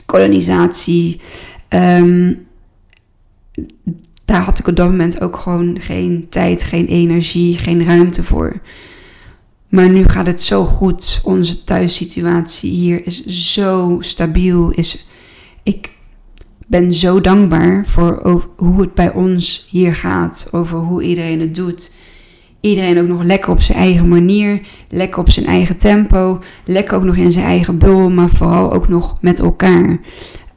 kolonisatie. 0.05 1.22
Um, 1.69 2.48
daar 4.25 4.41
had 4.41 4.60
ik 4.60 4.67
op 4.67 4.75
dat 4.75 4.89
moment 4.89 5.22
ook 5.22 5.38
gewoon 5.38 5.77
geen 5.79 6.27
tijd, 6.29 6.63
geen 6.63 6.86
energie, 6.86 7.58
geen 7.58 7.86
ruimte 7.86 8.24
voor. 8.24 8.62
Maar 9.70 9.90
nu 9.90 10.04
gaat 10.04 10.26
het 10.26 10.42
zo 10.42 10.66
goed. 10.66 11.22
Onze 11.24 11.64
thuissituatie 11.64 12.72
hier 12.72 13.06
is 13.06 13.26
zo 13.26 13.98
stabiel. 14.00 14.70
Is, 14.70 15.08
ik 15.64 15.90
ben 16.68 16.94
zo 16.94 17.22
dankbaar 17.22 17.86
voor 17.86 18.44
hoe 18.56 18.82
het 18.82 18.94
bij 18.94 19.14
ons 19.14 19.68
hier 19.70 19.96
gaat. 19.96 20.50
Over 20.52 20.78
hoe 20.78 21.04
iedereen 21.04 21.40
het 21.40 21.56
doet. 21.56 21.94
Iedereen 22.62 23.00
ook 23.00 23.08
nog 23.08 23.24
lekker 23.24 23.50
op 23.50 23.62
zijn 23.62 23.78
eigen 23.78 24.08
manier. 24.08 24.62
Lekker 24.90 25.20
op 25.20 25.30
zijn 25.30 25.46
eigen 25.46 25.78
tempo. 25.78 26.40
Lekker 26.66 26.98
ook 26.98 27.04
nog 27.04 27.16
in 27.16 27.32
zijn 27.32 27.46
eigen 27.46 27.78
bubbel. 27.78 28.10
Maar 28.10 28.30
vooral 28.30 28.74
ook 28.74 28.88
nog 28.88 29.18
met 29.22 29.40
elkaar. 29.40 30.00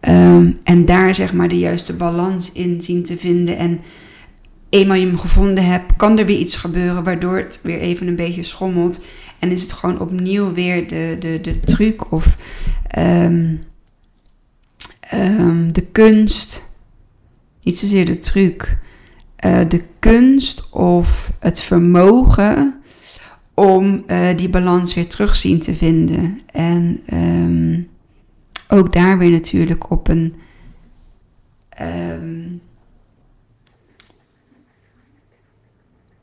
Um, 0.08 0.58
en 0.64 0.84
daar 0.84 1.14
zeg 1.14 1.32
maar 1.32 1.48
de 1.48 1.58
juiste 1.58 1.96
balans 1.96 2.52
in 2.52 2.80
zien 2.80 3.02
te 3.02 3.16
vinden. 3.16 3.56
En 3.56 3.80
eenmaal 4.72 4.96
je 4.96 5.06
hem 5.06 5.18
gevonden 5.18 5.64
hebt, 5.64 5.96
kan 5.96 6.18
er 6.18 6.26
weer 6.26 6.38
iets 6.38 6.56
gebeuren 6.56 7.04
waardoor 7.04 7.36
het 7.36 7.60
weer 7.62 7.78
even 7.78 8.06
een 8.06 8.16
beetje 8.16 8.42
schommelt. 8.42 9.04
En 9.38 9.50
is 9.50 9.62
het 9.62 9.72
gewoon 9.72 10.00
opnieuw 10.00 10.52
weer 10.52 10.88
de, 10.88 11.16
de, 11.18 11.40
de 11.40 11.60
truc 11.60 12.12
of 12.12 12.36
um, 12.98 13.64
um, 15.14 15.72
de 15.72 15.86
kunst. 15.92 16.68
Niet 17.62 17.78
zozeer 17.78 18.04
de 18.06 18.18
truc. 18.18 18.78
Uh, 19.44 19.60
de 19.68 19.82
kunst 19.98 20.70
of 20.70 21.32
het 21.38 21.60
vermogen 21.60 22.80
om 23.54 24.04
uh, 24.06 24.28
die 24.36 24.48
balans 24.48 24.94
weer 24.94 25.08
terug 25.08 25.36
zien 25.36 25.60
te 25.60 25.74
vinden. 25.74 26.40
En 26.46 27.00
um, 27.14 27.88
ook 28.68 28.92
daar 28.92 29.18
weer 29.18 29.30
natuurlijk 29.30 29.90
op 29.90 30.08
een. 30.08 30.34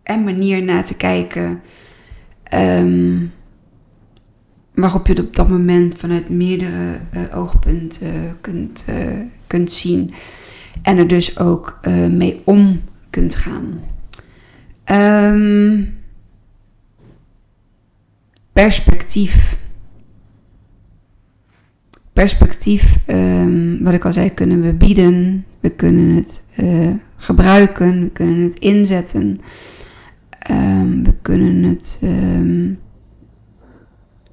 En 0.10 0.24
manier 0.24 0.64
naar 0.64 0.86
te 0.86 0.96
kijken. 0.96 1.62
Um, 2.54 3.32
waarop 4.74 5.08
je 5.08 5.14
het 5.14 5.22
op 5.22 5.36
dat 5.36 5.50
moment 5.50 5.96
vanuit 5.98 6.30
meerdere 6.30 7.00
uh, 7.14 7.38
oogpunten 7.38 8.38
kunt, 8.42 8.86
uh, 8.90 8.96
kunt 9.48 9.72
zien. 9.72 10.12
En 10.82 10.98
er 10.98 11.08
dus 11.08 11.40
ook 11.40 11.80
mee 12.10 12.42
om 12.44 12.82
kunt 13.10 13.36
gaan. 13.36 13.82
Um, 14.86 15.98
perspectief. 18.54 19.58
Perspectief, 22.14 22.98
um, 23.08 23.84
wat 23.84 23.94
ik 23.94 24.06
al 24.06 24.14
zei, 24.14 24.34
kunnen 24.34 24.62
we 24.62 24.74
bieden. 24.74 25.46
We 25.60 25.70
kunnen 25.70 26.16
het 26.16 26.44
gebruiken. 27.18 28.04
We 28.04 28.10
kunnen 28.10 28.44
het 28.44 28.56
inzetten. 28.56 29.42
Um, 30.52 31.04
we 31.04 31.14
kunnen 31.22 31.64
het 31.64 32.02
um, 32.04 32.80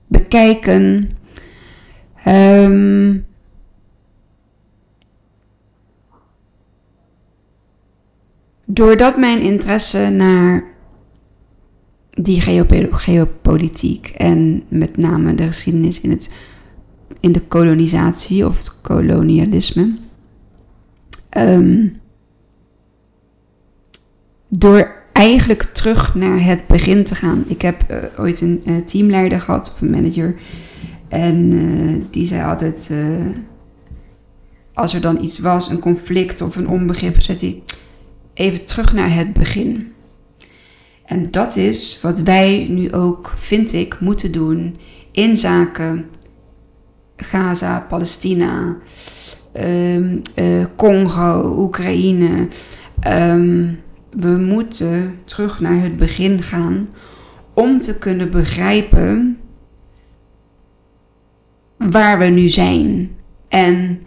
bekijken. 0.07 1.11
Um, 2.27 3.27
doordat 8.65 9.17
mijn 9.17 9.41
interesse 9.41 10.09
naar 10.09 10.65
die 12.11 12.41
geopolitiek 12.91 14.09
en 14.09 14.63
met 14.69 14.97
name 14.97 15.35
de 15.35 15.47
geschiedenis 15.47 16.01
in, 16.01 16.11
het, 16.11 16.35
in 17.21 17.33
de 17.33 17.41
kolonisatie 17.41 18.47
of 18.47 18.57
het 18.57 18.81
kolonialisme. 18.81 19.97
door 24.49 25.05
eigenlijk 25.17 25.63
terug 25.63 26.15
naar 26.15 26.45
het 26.45 26.67
begin 26.67 27.05
te 27.05 27.15
gaan. 27.15 27.45
Ik 27.49 27.63
heb 27.63 27.85
uh, 27.91 27.97
ooit 28.19 28.41
een 28.41 28.63
uh, 28.67 28.77
teamleider 28.77 29.41
gehad 29.41 29.73
of 29.73 29.81
een 29.81 29.91
manager. 29.91 30.35
En 31.09 31.53
uh, 31.53 32.05
die 32.11 32.27
zei 32.27 32.45
altijd: 32.45 32.91
als 34.75 34.95
er 34.95 35.01
dan 35.01 35.23
iets 35.23 35.39
was, 35.39 35.69
een 35.69 35.79
conflict 35.79 36.41
of 36.41 36.57
een 36.57 36.69
onbegrip, 36.69 37.21
zet 37.21 37.41
hij 37.41 37.63
even 38.35 38.65
terug 38.65 38.93
naar 38.93 39.15
het 39.15 39.33
begin. 39.33 39.93
En 41.05 41.31
dat 41.31 41.57
is 41.57 41.99
wat 42.03 42.21
wij 42.21 42.67
nu 42.71 42.93
ook, 42.93 43.33
vind 43.37 43.73
ik, 43.73 44.01
moeten 44.01 44.33
doen 44.33 44.77
in 45.13 45.37
zaken 45.37 46.05
Gaza, 47.17 47.87
Palestina, 47.89 48.77
um, 49.61 50.23
Congo, 50.77 51.55
Oekraïne. 51.59 52.49
Ehm, 53.01 53.65
we 54.17 54.29
moeten 54.29 55.19
terug 55.25 55.61
naar 55.61 55.83
het 55.83 55.97
begin 55.97 56.43
gaan 56.43 56.89
om 57.55 57.79
te 57.79 57.99
kunnen 57.99 58.31
begrijpen 58.31 59.39
waar 61.77 62.19
we 62.19 62.25
nu 62.25 62.49
zijn 62.49 63.17
en 63.49 64.03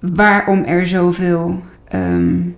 waarom 0.00 0.64
er 0.64 0.86
zoveel 0.86 1.60
um, 1.94 2.56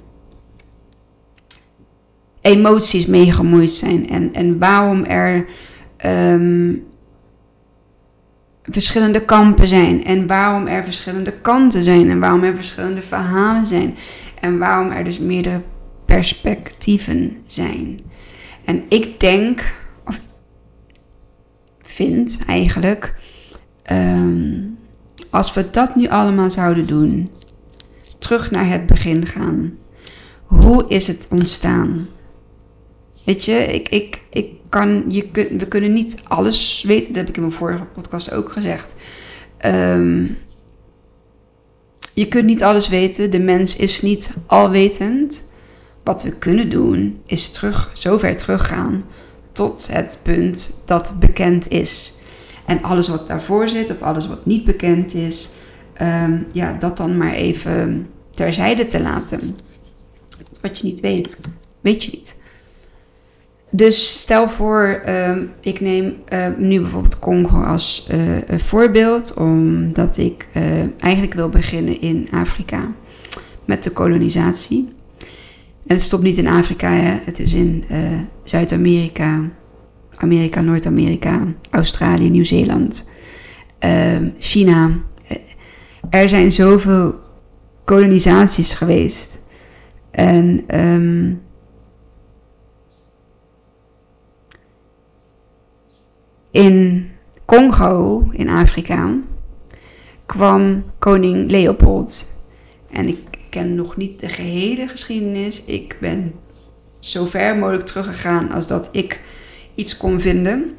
emoties 2.41 3.07
mee 3.07 3.33
gemoeid 3.33 3.71
zijn 3.71 4.09
en, 4.09 4.35
en 4.35 4.59
waarom 4.59 5.05
er 5.05 5.47
um, 6.07 6.87
verschillende 8.63 9.25
kampen 9.25 9.69
zijn 9.69 10.05
en 10.05 10.27
waarom 10.27 10.67
er 10.67 10.85
verschillende 10.85 11.33
kanten 11.33 11.85
zijn 11.85 12.11
en 12.11 12.21
waarom 12.21 12.43
er 12.43 12.55
verschillende 12.55 13.03
verhalen 13.03 13.67
zijn 13.67 13.95
en 14.41 14.59
waarom 14.59 14.91
er 14.91 15.05
dus 15.05 15.19
meerdere 15.19 15.61
perspectieven 16.11 17.37
zijn. 17.47 18.01
En 18.65 18.85
ik 18.89 19.21
denk, 19.21 19.75
of 20.07 20.21
vind 21.83 22.43
eigenlijk, 22.47 23.19
um, 23.93 24.79
als 25.31 25.55
we 25.55 25.71
dat 25.71 25.97
nu 25.97 26.09
allemaal 26.09 26.51
zouden 26.51 26.87
doen, 26.87 27.31
terug 28.19 28.51
naar 28.51 28.69
het 28.69 28.87
begin 28.87 29.27
gaan. 29.27 29.79
Hoe 30.45 30.85
is 30.89 31.07
het 31.07 31.29
ontstaan? 31.31 32.09
Weet 33.25 33.45
je, 33.45 33.53
ik, 33.53 33.89
ik, 33.89 34.23
ik 34.31 34.53
kan, 34.69 35.05
je 35.09 35.31
kun, 35.31 35.59
we 35.59 35.69
kunnen 35.69 35.93
niet 35.93 36.17
alles 36.25 36.85
weten. 36.87 37.07
Dat 37.07 37.17
heb 37.17 37.29
ik 37.29 37.37
in 37.37 37.43
mijn 37.43 37.55
vorige 37.55 37.85
podcast 37.85 38.33
ook 38.33 38.53
gezegd. 38.53 38.95
Um, 39.67 40.39
je 42.15 42.29
kunt 42.29 42.45
niet 42.45 42.63
alles 42.63 42.89
weten. 42.89 43.31
De 43.31 43.39
mens 43.39 43.77
is 43.77 44.03
niet 44.03 44.35
alwetend. 44.47 45.50
Wat 46.05 46.23
we 46.23 46.39
kunnen 46.39 46.71
doen, 46.71 47.21
is 47.27 47.51
terug, 47.51 47.91
zo 47.93 48.19
ver 48.19 48.37
teruggaan 48.37 49.05
tot 49.53 49.89
het 49.93 50.21
punt 50.23 50.83
dat 50.87 51.19
bekend 51.19 51.69
is. 51.69 52.13
En 52.67 52.83
alles 52.83 53.09
wat 53.09 53.27
daarvoor 53.27 53.69
zit, 53.69 53.91
of 53.91 54.03
alles 54.03 54.29
wat 54.29 54.47
niet 54.47 54.65
bekend 54.65 55.15
is, 55.15 55.51
um, 56.03 56.47
ja, 56.53 56.73
dat 56.73 56.97
dan 56.97 57.17
maar 57.17 57.33
even 57.33 58.07
terzijde 58.31 58.87
te 58.87 59.03
laten. 59.03 59.57
Wat 60.63 60.79
je 60.79 60.87
niet 60.87 61.01
weet, 61.01 61.41
weet 61.81 62.05
je 62.05 62.11
niet. 62.13 62.39
Dus 63.71 64.21
stel 64.21 64.49
voor, 64.49 65.03
uh, 65.07 65.37
ik 65.61 65.81
neem 65.81 66.17
uh, 66.33 66.47
nu 66.59 66.81
bijvoorbeeld 66.81 67.19
Congo 67.19 67.63
als 67.63 68.09
uh, 68.11 68.59
voorbeeld, 68.59 69.35
omdat 69.35 70.17
ik 70.17 70.47
uh, 70.57 70.63
eigenlijk 70.99 71.35
wil 71.35 71.49
beginnen 71.49 72.01
in 72.01 72.29
Afrika 72.33 72.93
met 73.65 73.83
de 73.83 73.91
kolonisatie. 73.91 74.93
En 75.91 75.97
het 75.97 76.05
stopt 76.05 76.23
niet 76.23 76.39
in 76.39 76.47
Afrika, 76.47 76.91
hè? 76.91 77.19
het 77.25 77.39
is 77.41 77.53
in 77.53 77.85
Zuid-Amerika, 78.45 79.51
Amerika, 80.17 80.61
Noord-Amerika, 80.61 81.45
Australië, 81.71 82.31
Nieuw-Zeeland, 82.31 83.11
ehm, 83.79 84.29
China. 84.39 84.91
Er 86.11 86.29
zijn 86.29 86.53
zoveel 86.53 87.21
kolonisaties 87.85 88.73
geweest. 88.73 89.45
En 90.11 90.65
um, 90.81 91.43
in 96.51 97.09
Congo, 97.45 98.29
in 98.33 98.49
Afrika, 98.49 99.15
kwam 100.27 100.85
koning 100.99 101.51
Leopold. 101.51 102.39
En 102.91 103.09
ik 103.09 103.30
ken 103.51 103.75
nog 103.75 103.97
niet 103.97 104.21
de 104.21 104.29
gehele 104.29 104.89
geschiedenis. 104.89 105.65
Ik 105.65 105.97
ben 106.01 106.33
zo 106.99 107.25
ver 107.25 107.57
mogelijk 107.57 107.87
teruggegaan 107.87 108.51
als 108.51 108.67
dat 108.67 108.89
ik 108.93 109.21
iets 109.75 109.97
kon 109.97 110.21
vinden. 110.21 110.75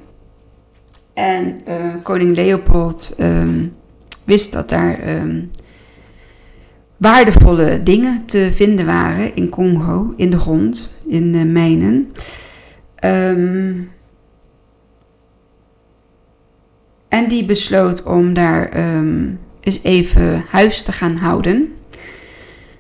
En 1.13 1.59
uh, 1.67 1.95
koning 2.03 2.35
Leopold 2.35 3.15
um, 3.19 3.73
wist 4.23 4.51
dat 4.51 4.69
daar 4.69 5.17
um, 5.17 5.51
waardevolle 6.97 7.83
dingen 7.83 8.25
te 8.25 8.51
vinden 8.51 8.85
waren 8.85 9.35
in 9.35 9.49
Congo, 9.49 10.13
in 10.15 10.31
de 10.31 10.39
grond, 10.39 10.99
in 11.07 11.31
de 11.31 11.45
mijnen. 11.45 12.11
Um, 13.05 13.89
en 17.07 17.27
die 17.27 17.45
besloot 17.45 18.03
om 18.03 18.33
daar 18.33 18.71
eens 19.59 19.79
even 19.83 20.43
huis 20.49 20.81
te 20.81 20.91
gaan 20.91 21.15
houden. 21.15 21.73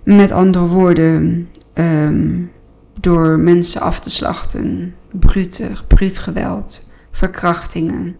Met 0.03 0.31
andere 0.31 0.67
woorden, 0.67 1.49
um, 1.73 2.51
door 2.99 3.39
mensen 3.39 3.81
af 3.81 3.99
te 3.99 4.09
slachten, 4.09 4.95
brute, 5.11 5.69
bruut 5.87 6.17
geweld, 6.17 6.89
verkrachtingen. 7.11 8.17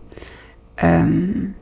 Um, 0.84 1.56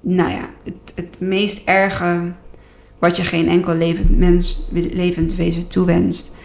nou 0.00 0.30
ja, 0.30 0.50
het, 0.64 0.92
het 0.94 1.20
meest 1.20 1.68
erge 1.68 2.32
wat 2.98 3.16
je 3.16 3.22
geen 3.22 3.48
enkel 3.48 3.74
levend 3.74 4.18
mens, 4.18 4.68
levend 4.72 5.34
wezen 5.34 5.68
toewenst, 5.68 6.36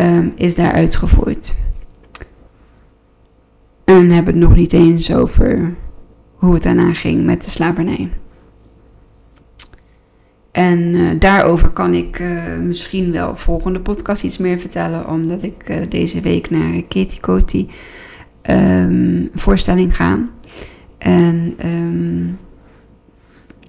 um, 0.00 0.32
is 0.36 0.54
daar 0.54 0.72
uitgevoerd. 0.72 1.58
En 3.84 3.94
dan 3.94 4.10
hebben 4.10 4.34
we 4.34 4.40
het 4.40 4.48
nog 4.48 4.58
niet 4.58 4.72
eens 4.72 5.14
over 5.14 5.74
hoe 6.34 6.54
het 6.54 6.62
daarna 6.62 6.92
ging 6.92 7.24
met 7.24 7.44
de 7.44 7.50
slavernij. 7.50 8.10
En 10.52 10.78
uh, 10.78 11.10
daarover 11.18 11.68
kan 11.68 11.94
ik 11.94 12.18
uh, 12.18 12.56
misschien 12.56 13.12
wel 13.12 13.36
volgende 13.36 13.80
podcast 13.80 14.24
iets 14.24 14.38
meer 14.38 14.58
vertellen, 14.58 15.08
omdat 15.08 15.42
ik 15.42 15.68
uh, 15.68 15.76
deze 15.88 16.20
week 16.20 16.50
naar 16.50 16.82
Katie 16.88 17.20
Coty 17.20 17.68
um, 18.50 19.30
voorstelling 19.34 19.96
ga. 19.96 20.18
En 20.98 21.56
um, 21.64 22.38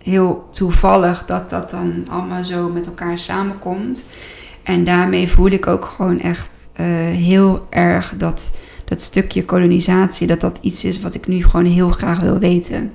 heel 0.03 0.47
toevallig 0.51 1.25
dat 1.25 1.49
dat 1.49 1.69
dan 1.69 2.05
allemaal 2.09 2.43
zo 2.43 2.69
met 2.69 2.85
elkaar 2.85 3.17
samenkomt. 3.17 4.05
En 4.63 4.83
daarmee 4.83 5.27
voel 5.27 5.49
ik 5.49 5.67
ook 5.67 5.85
gewoon 5.85 6.19
echt 6.19 6.69
heel 7.15 7.67
erg 7.69 8.13
dat 8.17 8.57
dat 8.85 9.01
stukje 9.01 9.45
kolonisatie, 9.45 10.27
dat 10.27 10.41
dat 10.41 10.59
iets 10.61 10.83
is 10.83 11.01
wat 11.01 11.15
ik 11.15 11.27
nu 11.27 11.43
gewoon 11.43 11.65
heel 11.65 11.89
graag 11.89 12.19
wil 12.19 12.39
weten. 12.39 12.91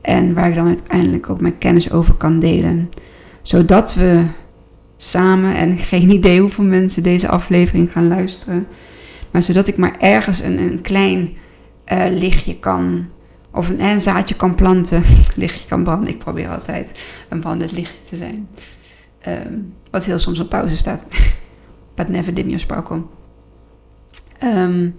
En 0.00 0.34
waar 0.34 0.48
ik 0.48 0.54
dan 0.54 0.66
uiteindelijk 0.66 1.30
ook 1.30 1.40
mijn 1.40 1.58
kennis 1.58 1.92
over 1.92 2.14
kan 2.14 2.40
delen. 2.40 2.90
Zodat 3.46 3.94
we 3.94 4.24
samen, 4.96 5.54
en 5.54 5.78
geen 5.78 6.10
idee 6.10 6.40
hoeveel 6.40 6.64
mensen 6.64 7.02
deze 7.02 7.28
aflevering 7.28 7.92
gaan 7.92 8.08
luisteren. 8.08 8.66
Maar 9.30 9.42
zodat 9.42 9.68
ik 9.68 9.76
maar 9.76 9.98
ergens 9.98 10.40
een, 10.40 10.58
een 10.58 10.80
klein 10.80 11.36
uh, 11.92 12.04
lichtje 12.10 12.58
kan, 12.58 13.06
of 13.52 13.68
een, 13.68 13.80
een, 13.80 14.00
zaadje 14.00 14.34
kan 14.34 14.54
planten. 14.54 15.02
lichtje 15.34 15.68
kan 15.68 15.84
branden. 15.84 16.08
Ik 16.08 16.18
probeer 16.18 16.48
altijd 16.48 17.16
een 17.28 17.40
brandend 17.40 17.72
lichtje 17.72 18.00
te 18.08 18.16
zijn. 18.16 18.48
Um, 19.28 19.74
wat 19.90 20.04
heel 20.04 20.18
soms 20.18 20.40
op 20.40 20.48
pauze 20.48 20.76
staat. 20.76 21.06
But 21.96 22.08
never 22.08 22.34
dim 22.34 22.46
your 22.46 22.60
sparkle. 22.60 23.02
Um, 24.42 24.96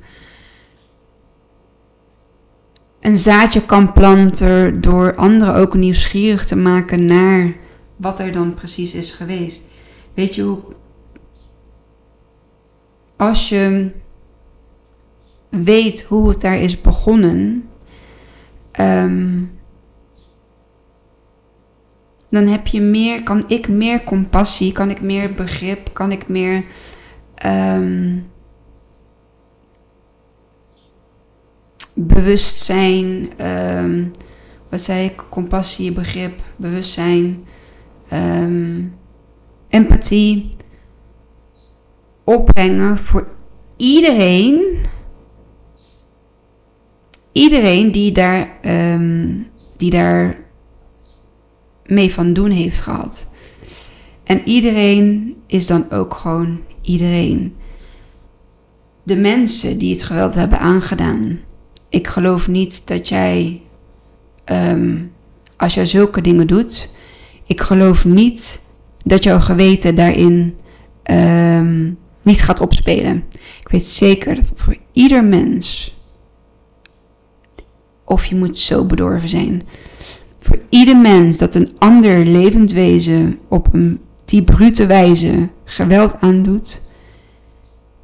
een 3.00 3.18
zaadje 3.18 3.66
kan 3.66 3.94
planten 3.94 4.82
door 4.82 5.16
anderen 5.16 5.56
ook 5.56 5.74
nieuwsgierig 5.74 6.46
te 6.46 6.56
maken 6.56 7.06
naar 7.06 7.66
wat 7.98 8.20
er 8.20 8.32
dan 8.32 8.54
precies 8.54 8.94
is 8.94 9.12
geweest. 9.12 9.72
Weet 10.14 10.36
je 10.36 10.42
hoe. 10.42 10.60
Als 13.16 13.50
je 13.50 13.92
weet 15.50 16.04
hoe 16.04 16.30
het 16.30 16.42
daar 16.42 16.60
is 16.60 16.82
begonnen, 16.82 17.70
um, 18.80 19.52
dan 22.30 22.48
heb 22.48 22.68
je 22.68 22.82
meer, 22.82 23.24
kan 23.24 23.44
ik 23.48 23.68
meer 23.68 24.04
compassie, 24.04 24.72
kan 24.72 24.90
ik 24.90 25.02
meer 25.02 25.34
begrip, 25.34 25.94
kan 25.94 26.12
ik 26.12 26.28
meer 26.28 26.64
um, 27.46 28.28
bewustzijn, 31.94 33.30
um, 33.46 34.14
wat 34.70 34.82
zei 34.82 35.06
ik, 35.06 35.24
compassie, 35.30 35.92
begrip, 35.92 36.42
bewustzijn, 36.56 37.46
um, 38.14 38.94
empathie 39.70 40.50
opbrengen 42.24 42.98
voor 42.98 43.28
iedereen. 43.78 44.78
Iedereen 47.32 47.92
die 47.92 48.12
daar, 48.12 48.60
um, 48.66 49.48
die 49.78 49.90
daar 49.90 50.38
mee 51.86 52.14
van 52.14 52.34
doen 52.34 52.50
heeft 52.50 52.80
gehad. 52.80 53.30
En 54.24 54.48
iedereen 54.48 55.36
is 55.46 55.68
dan 55.68 55.92
ook 55.92 56.14
gewoon 56.14 56.62
iedereen. 56.82 57.56
De 59.04 59.16
mensen 59.16 59.78
die 59.78 59.94
het 59.94 60.04
geweld 60.04 60.36
hebben 60.36 60.60
aangedaan, 60.60 61.40
ik 61.90 62.08
geloof 62.08 62.48
niet 62.48 62.88
dat 62.88 63.08
jij, 63.08 63.62
ehm, 64.44 64.98
als 65.58 65.74
jij 65.74 65.86
zulke 65.86 66.22
dingen 66.22 66.48
doet, 66.48 66.96
ik 67.48 67.62
geloof 67.62 68.06
niet 68.06 68.62
dat 69.04 69.24
jouw 69.24 69.40
geweten 69.40 69.96
daarin 69.96 70.56
ehm, 71.04 71.92
niet 72.22 72.42
gaat 72.42 72.60
opspelen. 72.60 73.24
Ik 73.60 73.68
weet 73.70 73.88
zeker 73.88 74.36
dat 74.36 74.46
voor 74.56 74.78
ieder 74.92 75.24
mens, 75.24 75.96
of 78.04 78.26
je 78.26 78.36
moet 78.36 78.58
zo 78.58 78.86
bedorven 78.86 79.30
zijn, 79.30 79.64
voor 80.40 80.60
ieder 80.70 80.98
mens 80.98 81.38
dat 81.38 81.56
een 81.56 81.72
ander 81.78 82.26
levend 82.26 82.72
wezen 82.72 83.40
op 83.48 83.74
een 83.74 84.00
die 84.26 84.44
brute 84.44 84.86
wijze 84.86 85.50
geweld 85.64 86.18
aandoet, 86.20 86.82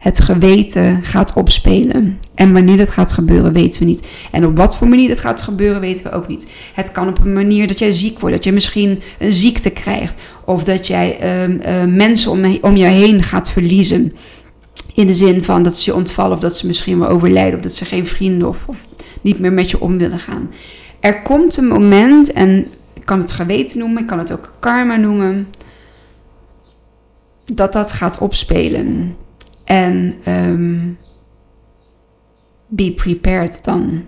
het 0.04 0.20
geweten 0.20 1.04
gaat 1.04 1.34
opspelen. 1.34 2.20
En 2.36 2.54
wanneer 2.54 2.78
dat 2.78 2.90
gaat 2.90 3.12
gebeuren, 3.12 3.54
weten 3.54 3.80
we 3.80 3.88
niet. 3.88 4.08
En 4.32 4.46
op 4.46 4.58
wat 4.58 4.78
voor 4.78 4.88
manier 4.88 5.08
dat 5.08 5.20
gaat 5.20 5.42
gebeuren, 5.42 5.82
weten 5.82 6.04
we 6.04 6.12
ook 6.12 6.28
niet. 6.28 6.48
Het 6.74 6.92
kan 6.92 7.08
op 7.08 7.20
een 7.20 7.34
manier 7.34 7.68
dat 7.68 7.80
jij 7.80 7.92
ziek 7.92 8.20
wordt, 8.20 8.36
dat 8.36 8.44
je 8.44 8.52
misschien 8.52 9.02
een 9.20 9.34
ziekte 9.34 9.70
krijgt, 9.70 10.22
of 10.46 10.64
dat 10.64 10.88
jij 10.88 11.18
uh, 11.22 11.48
uh, 11.48 11.96
mensen 11.96 12.32
om, 12.32 12.58
om 12.62 12.76
je 12.76 12.86
heen 12.86 13.24
gaat 13.24 13.52
verliezen. 13.52 14.14
In 14.94 15.08
de 15.08 15.14
zin 15.14 15.44
van 15.44 15.64
dat 15.64 15.78
ze 15.78 15.92
je 15.92 15.98
ontvallen, 15.98 16.34
of 16.34 16.40
dat 16.40 16.58
ze 16.58 16.68
misschien 16.68 17.00
wel 17.00 17.10
overlijden, 17.10 17.56
of 17.56 17.62
dat 17.62 17.74
ze 17.74 17.86
geen 17.86 18.08
vrienden 18.08 18.48
of, 18.48 18.64
of 18.68 18.88
niet 19.22 19.40
meer 19.40 19.54
met 19.54 19.70
je 19.70 19.82
om 19.82 19.98
willen 19.98 20.20
gaan. 20.20 20.50
Er 21.00 21.22
komt 21.22 21.58
een 21.58 21.68
moment, 21.68 22.32
en 22.32 22.68
ik 22.94 23.06
kan 23.06 23.20
het 23.20 23.32
geweten 23.32 23.80
noemen, 23.80 24.02
ik 24.02 24.08
kan 24.08 24.20
het 24.20 24.34
ook 24.34 24.54
karma 24.60 24.96
noemen, 24.96 25.48
dat 27.46 27.74
dat 27.74 27.92
gaat 27.92 28.18
opspelen. 28.18 29.16
En 29.74 30.16
um, 30.28 30.98
be 32.68 32.92
prepared 32.92 33.64
dan. 33.64 34.06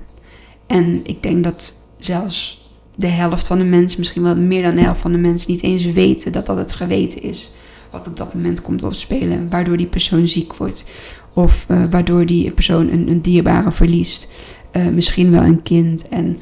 En 0.68 1.02
ik 1.04 1.24
denk 1.24 1.44
dat 1.44 1.74
zelfs 1.98 2.70
de 2.96 3.08
helft 3.08 3.48
van 3.48 3.58
de 3.58 3.64
mensen, 3.64 4.00
misschien 4.00 4.22
wel 4.22 4.38
meer 4.38 4.64
dan 4.64 4.76
de 4.76 4.82
helft 4.82 5.02
van 5.02 5.12
de 5.12 5.18
mensen, 5.18 5.52
niet 5.52 5.64
eens 5.64 5.86
weten 5.86 6.32
dat 6.32 6.46
dat 6.46 6.58
het 6.58 6.72
geweten 6.72 7.22
is. 7.22 7.56
Wat 7.92 8.08
op 8.08 8.18
dat 8.18 8.34
moment 8.34 8.62
komt 8.62 8.84
opspelen, 8.84 9.50
waardoor 9.50 9.78
die 9.78 9.88
persoon 9.88 10.28
ziek 10.28 10.56
wordt. 10.56 10.90
Of 11.34 11.66
uh, 11.72 11.84
waardoor 11.90 12.26
die 12.26 12.52
persoon 12.52 12.90
een, 12.90 13.08
een 13.08 13.22
dierbare 13.22 13.72
verliest. 13.72 14.34
Uh, 14.72 14.88
misschien 14.88 15.32
wel 15.32 15.44
een 15.44 15.64
kind. 15.64 16.08
En 16.08 16.38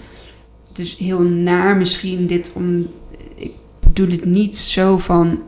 is 0.76 0.96
heel 0.96 1.20
naar 1.20 1.78
misschien 1.78 2.28
dit 2.28 2.54
om. 2.56 2.88
Ik 3.36 3.52
bedoel 3.80 4.12
het 4.12 4.26
niet 4.26 4.58
zo 4.58 4.98
van 4.98 5.42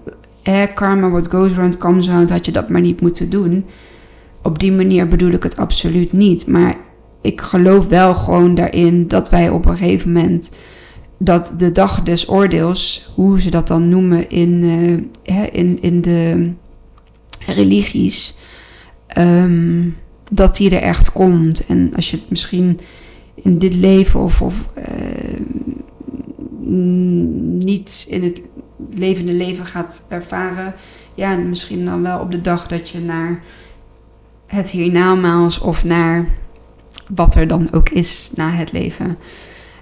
eh, 0.46 0.64
karma, 0.74 1.10
what 1.10 1.28
goes 1.28 1.52
around 1.52 1.78
comes 1.78 2.10
around, 2.10 2.30
had 2.30 2.46
je 2.46 2.52
dat 2.52 2.70
maar 2.70 2.82
niet 2.82 3.02
moeten 3.02 3.30
doen. 3.30 3.66
Op 4.42 4.60
die 4.60 4.72
manier 4.72 5.08
bedoel 5.08 5.32
ik 5.32 5.44
het 5.44 5.58
absoluut 5.58 6.14
niet. 6.14 6.48
Maar 6.48 6.78
ik 7.22 7.42
geloof 7.42 7.88
wel 7.88 8.14
gewoon 8.14 8.56
daarin 8.56 9.08
dat 9.08 9.30
wij 9.30 9.50
op 9.50 9.66
een 9.66 9.78
gegeven 9.78 10.12
moment 10.12 10.52
dat 11.18 11.54
de 11.58 11.72
dag 11.72 12.04
des 12.04 12.30
oordeels, 12.30 13.12
hoe 13.16 13.42
ze 13.42 13.50
dat 13.50 13.68
dan 13.68 13.90
noemen 13.90 14.30
in, 14.30 14.64
uh, 15.30 15.44
in, 15.52 15.82
in 15.82 16.02
de 16.02 16.52
religies, 17.46 18.38
um, 19.18 19.96
dat 20.32 20.56
die 20.56 20.76
er 20.76 20.82
echt 20.82 21.12
komt. 21.12 21.66
En 21.66 21.92
als 21.96 22.12
je 22.12 22.18
het 22.18 22.30
misschien 22.30 22.80
in 23.36 23.58
dit 23.58 23.76
leven 23.76 24.20
of, 24.20 24.42
of 24.42 24.54
uh, 24.78 25.40
niet 27.66 28.06
in 28.10 28.24
het 28.24 28.42
levende 28.94 29.34
leven 29.34 29.66
gaat 29.66 30.04
ervaren. 30.10 30.74
Ja, 31.14 31.36
misschien 31.36 31.86
dan 31.86 32.02
wel 32.02 32.20
op 32.20 32.32
de 32.32 32.42
dag 32.42 32.68
dat 32.68 32.90
je 32.90 33.00
naar 33.00 33.44
het 34.46 34.70
hiernamaals 34.70 35.60
of 35.60 35.84
naar 35.84 36.28
wat 37.08 37.36
er 37.36 37.48
dan 37.48 37.68
ook 37.72 37.90
is 37.90 38.32
na 38.36 38.50
het 38.50 38.72
leven. 38.72 39.18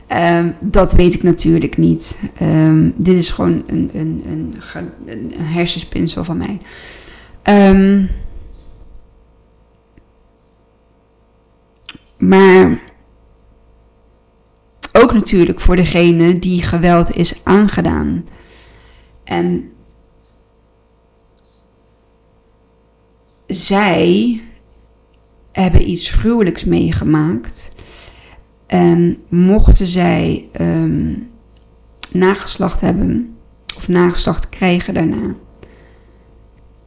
Um, 0.07 0.55
dat 0.59 0.93
weet 0.93 1.13
ik 1.13 1.23
natuurlijk 1.23 1.77
niet. 1.77 2.21
Um, 2.41 2.93
dit 2.95 3.15
is 3.15 3.29
gewoon 3.29 3.63
een, 3.67 3.89
een, 3.93 4.23
een, 5.05 5.33
hersenspinsel 5.37 6.23
van 6.23 6.37
mij. 6.37 6.57
Um, 7.69 8.09
maar 12.17 12.79
ook 14.91 15.13
natuurlijk 15.13 15.59
voor 15.59 15.75
degene 15.75 16.39
die 16.39 16.61
geweld 16.61 17.15
is 17.15 17.41
aangedaan. 17.43 18.25
En 19.23 19.71
zij 23.47 24.41
hebben 25.51 25.89
iets 25.89 26.09
gruwelijks 26.09 26.63
meegemaakt. 26.63 27.75
En 28.65 29.17
mochten 29.29 29.87
zij 29.87 30.49
um, 30.61 31.29
nageslacht 32.11 32.81
hebben, 32.81 33.35
of 33.77 33.87
nageslacht 33.87 34.49
krijgen 34.49 34.93
daarna. 34.93 35.35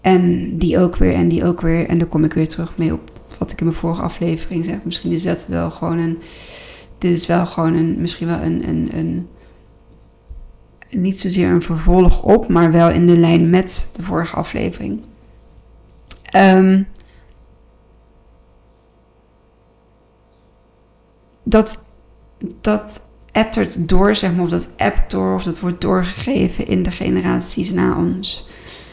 En 0.01 0.57
die 0.59 0.79
ook 0.79 0.96
weer, 0.96 1.14
en 1.14 1.29
die 1.29 1.44
ook 1.44 1.61
weer. 1.61 1.88
En 1.88 1.99
daar 1.99 2.09
kom 2.09 2.25
ik 2.25 2.33
weer 2.33 2.49
terug 2.49 2.77
mee 2.77 2.92
op 2.92 3.11
wat 3.38 3.53
ik 3.53 3.59
in 3.59 3.66
mijn 3.66 3.79
vorige 3.79 4.03
aflevering 4.03 4.64
zeg. 4.64 4.77
Misschien 4.85 5.12
is 5.12 5.22
dat 5.22 5.46
wel 5.46 5.70
gewoon 5.70 5.99
een. 5.99 6.18
Dit 6.99 7.12
is 7.16 7.27
wel 7.27 7.46
gewoon 7.46 7.75
een. 7.75 8.01
Misschien 8.01 8.27
wel 8.27 8.40
een. 8.40 8.68
een, 8.68 8.88
een 8.92 9.29
niet 10.90 11.20
zozeer 11.20 11.51
een 11.51 11.62
vervolg 11.62 12.22
op, 12.22 12.49
maar 12.49 12.72
wel 12.72 12.90
in 12.90 13.07
de 13.07 13.16
lijn 13.16 13.51
met 13.51 13.90
de 13.96 14.03
vorige 14.03 14.37
aflevering. 14.37 15.01
Um, 16.37 16.87
dat, 21.42 21.83
dat 22.61 23.05
ettert 23.33 23.88
door, 23.88 24.16
zeg 24.16 24.35
maar, 24.35 24.44
of 24.44 24.51
dat 24.51 24.75
appt 24.77 25.11
door, 25.11 25.35
of 25.35 25.42
dat 25.42 25.61
wordt 25.61 25.81
doorgegeven 25.81 26.66
in 26.66 26.83
de 26.83 26.90
generaties 26.90 27.72
na 27.72 27.96
ons. 27.96 28.46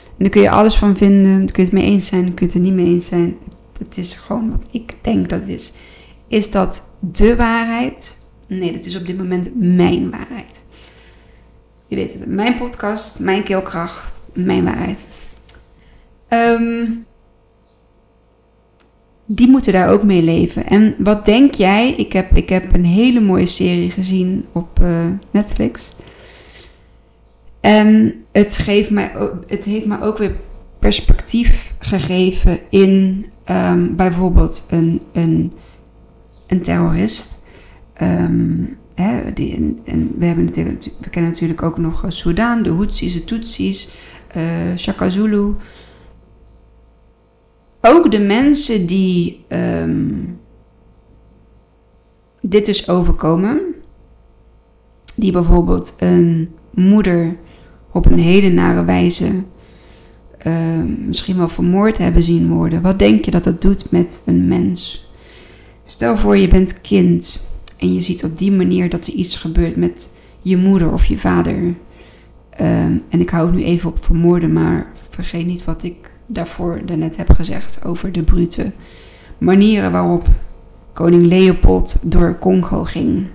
En 0.07 0.15
daar 0.17 0.29
kun 0.29 0.41
je 0.41 0.49
alles 0.49 0.75
van 0.75 0.97
vinden, 0.97 1.39
daar 1.39 1.51
kun 1.51 1.63
je 1.63 1.69
het 1.69 1.79
mee 1.79 1.91
eens 1.91 2.07
zijn, 2.07 2.21
daar 2.21 2.33
kun 2.33 2.47
je 2.47 2.53
het 2.53 2.61
er 2.61 2.69
niet 2.69 2.83
mee 2.83 2.93
eens 2.93 3.07
zijn. 3.07 3.37
Het 3.77 3.97
is 3.97 4.13
gewoon 4.13 4.51
wat 4.51 4.67
ik 4.71 4.93
denk 5.01 5.29
dat 5.29 5.39
het 5.39 5.49
is. 5.49 5.73
Is 6.27 6.51
dat 6.51 6.83
de 6.99 7.35
waarheid? 7.35 8.17
Nee, 8.47 8.71
dat 8.71 8.85
is 8.85 8.95
op 8.95 9.05
dit 9.05 9.17
moment 9.17 9.49
mijn 9.55 10.09
waarheid. 10.11 10.62
Je 11.93 11.99
weet 11.99 12.13
het, 12.13 12.25
mijn 12.25 12.57
podcast, 12.57 13.19
mijn 13.19 13.43
keelkracht, 13.43 14.21
mijn 14.33 14.63
waarheid. 14.63 15.05
Um, 16.29 17.05
die 19.25 19.47
moeten 19.49 19.73
daar 19.73 19.89
ook 19.89 20.03
mee 20.03 20.21
leven. 20.21 20.67
En 20.67 20.95
wat 20.97 21.25
denk 21.25 21.53
jij? 21.53 21.93
Ik 21.93 22.13
heb, 22.13 22.35
ik 22.35 22.49
heb 22.49 22.73
een 22.73 22.85
hele 22.85 23.21
mooie 23.21 23.45
serie 23.45 23.89
gezien 23.89 24.45
op 24.51 24.79
uh, 24.81 25.05
Netflix. 25.31 25.89
En 27.59 28.13
het, 28.31 28.57
geeft 28.57 28.89
mij, 28.89 29.11
het 29.47 29.63
heeft 29.63 29.85
me 29.85 30.01
ook 30.01 30.17
weer 30.17 30.35
perspectief 30.79 31.73
gegeven 31.79 32.59
in 32.69 33.25
um, 33.49 33.95
bijvoorbeeld 33.95 34.65
een, 34.69 35.01
een, 35.11 35.53
een 36.47 36.61
terrorist. 36.61 37.45
Um, 38.01 38.77
Die, 39.33 39.81
en, 39.85 40.11
we, 40.17 40.25
hebben 40.25 40.45
natuurlijk, 40.45 40.83
we 40.99 41.09
kennen 41.09 41.31
natuurlijk 41.31 41.61
ook 41.63 41.77
nog 41.77 42.05
Sudan, 42.07 42.63
de 42.63 42.71
Hutsis, 42.71 43.13
de 43.13 43.23
Tutsis, 43.23 43.95
uh, 44.37 44.77
Shaka 44.77 45.09
Zulu. 45.09 45.55
Ook 47.81 48.11
de 48.11 48.19
mensen 48.19 48.85
die 48.85 49.45
um, 49.49 50.39
dit 52.41 52.67
is 52.67 52.89
overkomen, 52.89 53.61
die 55.15 55.31
bijvoorbeeld 55.31 55.95
een 55.99 56.55
moeder 56.71 57.35
op 57.91 58.05
een 58.05 58.19
hele 58.19 58.49
nare 58.49 58.83
wijze 58.83 59.43
uh, 60.47 60.83
misschien 61.05 61.37
wel 61.37 61.49
vermoord 61.49 61.97
hebben 61.97 62.23
zien 62.23 62.49
worden. 62.49 62.81
Wat 62.81 62.99
denk 62.99 63.25
je 63.25 63.31
dat 63.31 63.43
dat 63.43 63.61
doet 63.61 63.91
met 63.91 64.21
een 64.25 64.47
mens? 64.47 65.09
Stel 65.83 66.17
voor 66.17 66.37
je 66.37 66.47
bent 66.47 66.81
kind 66.81 67.51
en 67.83 67.93
je 67.93 68.01
ziet 68.01 68.23
op 68.23 68.37
die 68.37 68.51
manier 68.51 68.89
dat 68.89 69.07
er 69.07 69.13
iets 69.13 69.37
gebeurt 69.37 69.75
met 69.75 70.17
je 70.41 70.57
moeder 70.57 70.91
of 70.91 71.05
je 71.05 71.17
vader. 71.17 71.55
Um, 72.61 73.03
en 73.09 73.19
ik 73.19 73.29
hou 73.29 73.45
het 73.45 73.55
nu 73.55 73.63
even 73.63 73.89
op 73.89 74.03
vermoorden, 74.03 74.53
maar 74.53 74.91
vergeet 75.09 75.45
niet 75.45 75.65
wat 75.65 75.83
ik 75.83 76.09
daarvoor 76.25 76.81
daarnet 76.85 77.17
heb 77.17 77.29
gezegd 77.31 77.85
over 77.85 78.11
de 78.11 78.23
brute 78.23 78.71
manieren 79.37 79.91
waarop 79.91 80.27
koning 80.93 81.25
Leopold 81.25 82.11
door 82.11 82.37
Congo 82.39 82.83
ging 82.83 83.27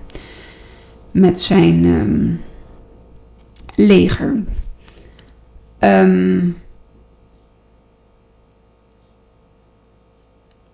met 1.11 1.41
zijn 1.41 1.85
um, 1.85 2.41
leger. 3.75 4.43
Um, 5.79 6.57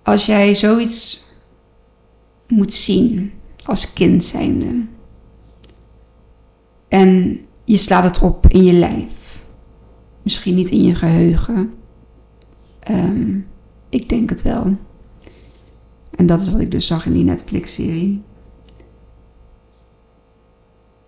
als 0.04 0.26
jij 0.26 0.56
zoiets 0.56 1.26
moet 2.48 2.74
zien, 2.74 3.34
als 3.67 3.93
kind 3.93 4.23
zijnde. 4.23 4.86
En 6.88 7.39
je 7.63 7.78
slaat 7.78 8.04
het 8.04 8.21
op 8.21 8.47
in 8.47 8.63
je 8.63 8.73
lijf. 8.73 9.43
Misschien 10.21 10.56
niet 10.56 10.69
in 10.69 10.84
je 10.84 10.95
geheugen. 10.95 11.73
Um, 12.91 13.47
ik 13.89 14.10
denk 14.10 14.30
het 14.30 14.41
wel. 14.41 14.78
En 16.15 16.25
dat 16.25 16.41
is 16.41 16.51
wat 16.51 16.62
ik 16.62 16.71
dus 16.71 16.88
zag 16.88 17.06
in 17.06 17.13
die 17.13 17.23
Netflix-serie. 17.23 18.23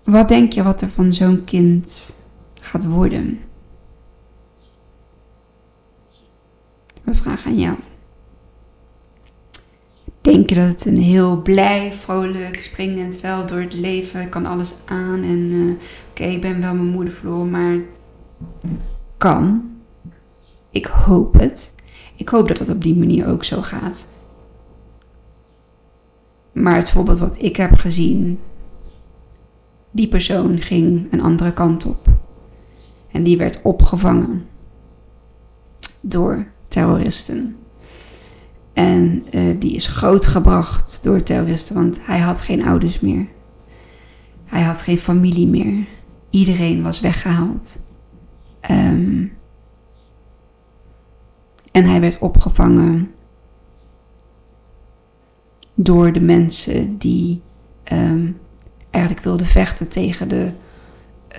Wat 0.03 0.27
denk 0.27 0.53
je 0.53 0.63
wat 0.63 0.81
er 0.81 0.89
van 0.89 1.13
zo'n 1.13 1.43
kind 1.43 2.13
gaat 2.61 2.85
worden? 2.85 3.39
We 7.03 7.13
vragen 7.13 7.51
aan 7.51 7.59
jou. 7.59 7.77
Denk 10.27 10.49
dat 10.49 10.57
het 10.57 10.85
een 10.85 11.01
heel 11.01 11.41
blij, 11.41 11.93
vrolijk, 11.93 12.61
springend 12.61 13.17
veld 13.17 13.49
door 13.49 13.59
het 13.59 13.73
leven, 13.73 14.29
kan 14.29 14.45
alles 14.45 14.75
aan 14.85 15.23
en 15.23 15.51
uh, 15.51 15.75
oké, 16.09 16.23
ik 16.23 16.41
ben 16.41 16.61
wel 16.61 16.73
mijn 16.73 16.87
moeder 16.87 17.13
verloren, 17.13 17.49
maar 17.49 17.77
kan. 19.17 19.71
Ik 20.69 20.85
hoop 20.85 21.33
het. 21.33 21.73
Ik 22.15 22.29
hoop 22.29 22.47
dat 22.47 22.57
het 22.57 22.69
op 22.69 22.81
die 22.81 22.95
manier 22.95 23.27
ook 23.27 23.43
zo 23.43 23.61
gaat. 23.61 24.13
Maar 26.51 26.75
het 26.75 26.91
voorbeeld 26.91 27.19
wat 27.19 27.41
ik 27.41 27.55
heb 27.55 27.75
gezien, 27.75 28.39
die 29.91 30.07
persoon 30.07 30.61
ging 30.61 31.07
een 31.11 31.21
andere 31.21 31.53
kant 31.53 31.85
op. 31.85 32.07
En 33.11 33.23
die 33.23 33.37
werd 33.37 33.61
opgevangen 33.61 34.45
door 36.01 36.47
terroristen. 36.67 37.55
En 38.77 39.25
uh, 39.31 39.55
die 39.59 39.71
is 39.71 39.87
grootgebracht 39.87 41.03
door 41.03 41.23
terroristen, 41.23 41.75
want 41.75 41.99
hij 42.05 42.19
had 42.19 42.41
geen 42.41 42.65
ouders 42.65 42.99
meer. 42.99 43.27
Hij 44.45 44.61
had 44.61 44.81
geen 44.81 44.97
familie 44.97 45.47
meer. 45.47 45.85
Iedereen 46.29 46.83
was 46.83 46.99
weggehaald. 46.99 47.79
Um, 48.71 49.33
en 51.71 51.85
hij 51.85 51.99
werd 51.99 52.19
opgevangen 52.19 53.11
door 55.75 56.11
de 56.11 56.21
mensen 56.21 56.97
die 56.97 57.41
um, 57.93 58.37
eigenlijk 58.89 59.23
wilden 59.23 59.47
vechten 59.47 59.89
tegen 59.89 60.27
de, 60.27 60.51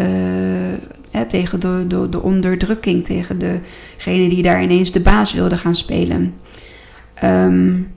uh, 0.01 1.21
tegen 1.21 1.61
de, 1.61 1.85
de, 1.89 2.09
de, 2.09 2.23
onderdrukking, 2.23 3.05
tegen 3.05 3.39
degene 3.39 4.29
die 4.29 4.43
daar 4.43 4.63
ineens 4.63 4.93
de 4.93 5.01
baas 5.01 5.33
wilde 5.33 5.57
gaan 5.57 5.75
spelen. 5.75 6.35
Um, 7.25 7.93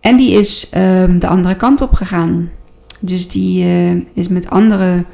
en 0.00 0.16
die 0.16 0.30
is 0.30 0.70
um, 0.76 1.18
de 1.18 1.26
andere 1.26 1.56
kant 1.56 1.80
op 1.80 1.92
gegaan. 1.92 2.50
Dus 3.00 3.28
die 3.28 3.64
uh, 3.64 4.02
is 4.12 4.28
met 4.28 4.50
andere 4.50 5.04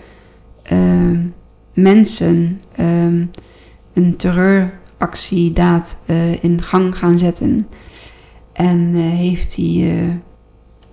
uh, 0.72 1.18
mensen 1.74 2.60
een 3.92 4.16
terreuractiedaad 4.16 5.98
uh, 6.06 6.44
in 6.44 6.62
gang 6.62 6.98
gaan 6.98 7.18
zetten. 7.18 7.68
En 8.52 8.94
heeft 8.94 9.56
hij 9.56 10.20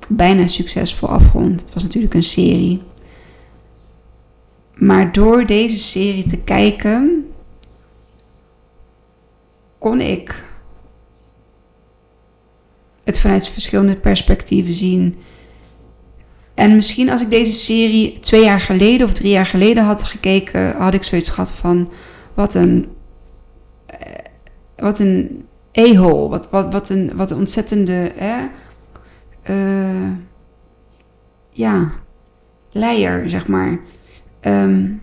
bijna 0.08 0.48
succesvol 0.48 1.10
afgerond. 1.10 1.62
Het 1.62 1.74
was 1.74 1.84
natuurlijk 1.84 2.14
een 2.14 2.24
serie. 2.24 2.82
Maar 4.76 5.12
door 5.12 5.46
deze 5.46 5.78
serie 5.78 6.28
te 6.28 6.38
kijken, 6.38 7.26
kon 9.84 10.02
ik 10.02 10.44
het 13.04 13.20
vanuit 13.20 13.48
verschillende 13.48 13.96
perspectieven 13.96 14.74
zien. 14.74 15.18
En 16.54 16.76
misschien 16.76 17.10
als 17.10 17.22
ik 17.22 17.30
deze 17.30 17.52
serie 17.52 18.20
twee 18.20 18.44
jaar 18.44 18.60
geleden 18.62 19.08
of 19.08 19.14
drie 19.14 19.32
jaar 19.32 19.46
geleden 19.46 19.84
had 19.84 20.04
gekeken, 20.04 20.72
had 20.72 20.94
ik 20.94 21.04
zoiets 21.04 21.30
gehad 21.30 21.54
van: 21.54 21.92
wat 22.34 22.54
een. 22.54 22.88
Eh, 23.86 23.98
wat 24.76 25.00
een 25.00 25.46
e-hole. 25.72 26.30
Wat, 26.30 26.50
wat, 26.50 26.74
wat, 26.74 26.90
een, 26.90 27.12
wat 27.16 27.32
een 27.32 27.38
ontzettende. 27.38 28.12
Hè, 28.16 28.36
uh, 29.50 30.12
ja, 31.50 31.92
leier, 32.72 33.30
zeg 33.30 33.48
maar. 33.48 33.80
Um, 34.42 35.02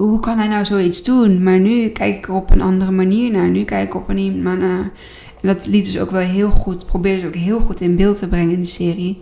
hoe 0.00 0.20
kan 0.20 0.38
hij 0.38 0.48
nou 0.48 0.64
zoiets 0.64 1.02
doen? 1.02 1.42
Maar 1.42 1.58
nu 1.58 1.88
kijk 1.88 2.16
ik 2.16 2.28
er 2.28 2.34
op 2.34 2.50
een 2.50 2.60
andere 2.60 2.90
manier 2.90 3.30
naar. 3.30 3.48
Nu 3.48 3.64
kijk 3.64 3.88
ik 3.88 3.94
op 3.94 4.08
een 4.08 4.14
manier 4.14 4.58
naar. 4.58 4.92
En 5.40 5.48
dat 5.48 5.66
liet 5.66 5.84
dus 5.84 5.98
ook 5.98 6.10
wel 6.10 6.20
heel 6.20 6.50
goed, 6.50 6.86
probeerde 6.86 7.20
ze 7.20 7.26
ook 7.26 7.34
heel 7.34 7.60
goed 7.60 7.80
in 7.80 7.96
beeld 7.96 8.18
te 8.18 8.28
brengen 8.28 8.52
in 8.52 8.60
de 8.60 8.68
serie. 8.68 9.20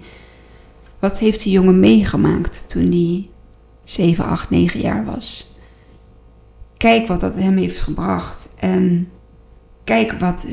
Wat 0.98 1.18
heeft 1.18 1.42
die 1.42 1.52
jongen 1.52 1.80
meegemaakt 1.80 2.68
toen 2.68 2.90
hij 2.90 3.30
7, 3.84 4.24
8, 4.24 4.50
9 4.50 4.80
jaar 4.80 5.04
was? 5.04 5.56
Kijk 6.76 7.06
wat 7.06 7.20
dat 7.20 7.36
hem 7.36 7.56
heeft 7.56 7.80
gebracht. 7.80 8.54
En 8.58 9.08
kijk 9.84 10.12
wat 10.12 10.46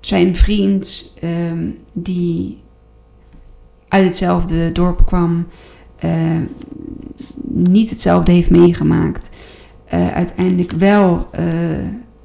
zijn 0.00 0.36
vriend, 0.36 1.12
um, 1.22 1.78
die 1.92 2.62
uit 3.88 4.04
hetzelfde 4.04 4.72
dorp 4.72 5.06
kwam, 5.06 5.46
uh, 6.04 6.40
niet 7.44 7.90
hetzelfde 7.90 8.32
heeft 8.32 8.50
meegemaakt, 8.50 9.28
uh, 9.94 10.12
uiteindelijk 10.12 10.72
wel 10.72 11.28
uh, 11.38 11.44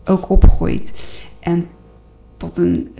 ook 0.05 0.29
opgroeit 0.29 0.93
en 1.39 1.67
tot 2.37 2.57
een, 2.57 2.91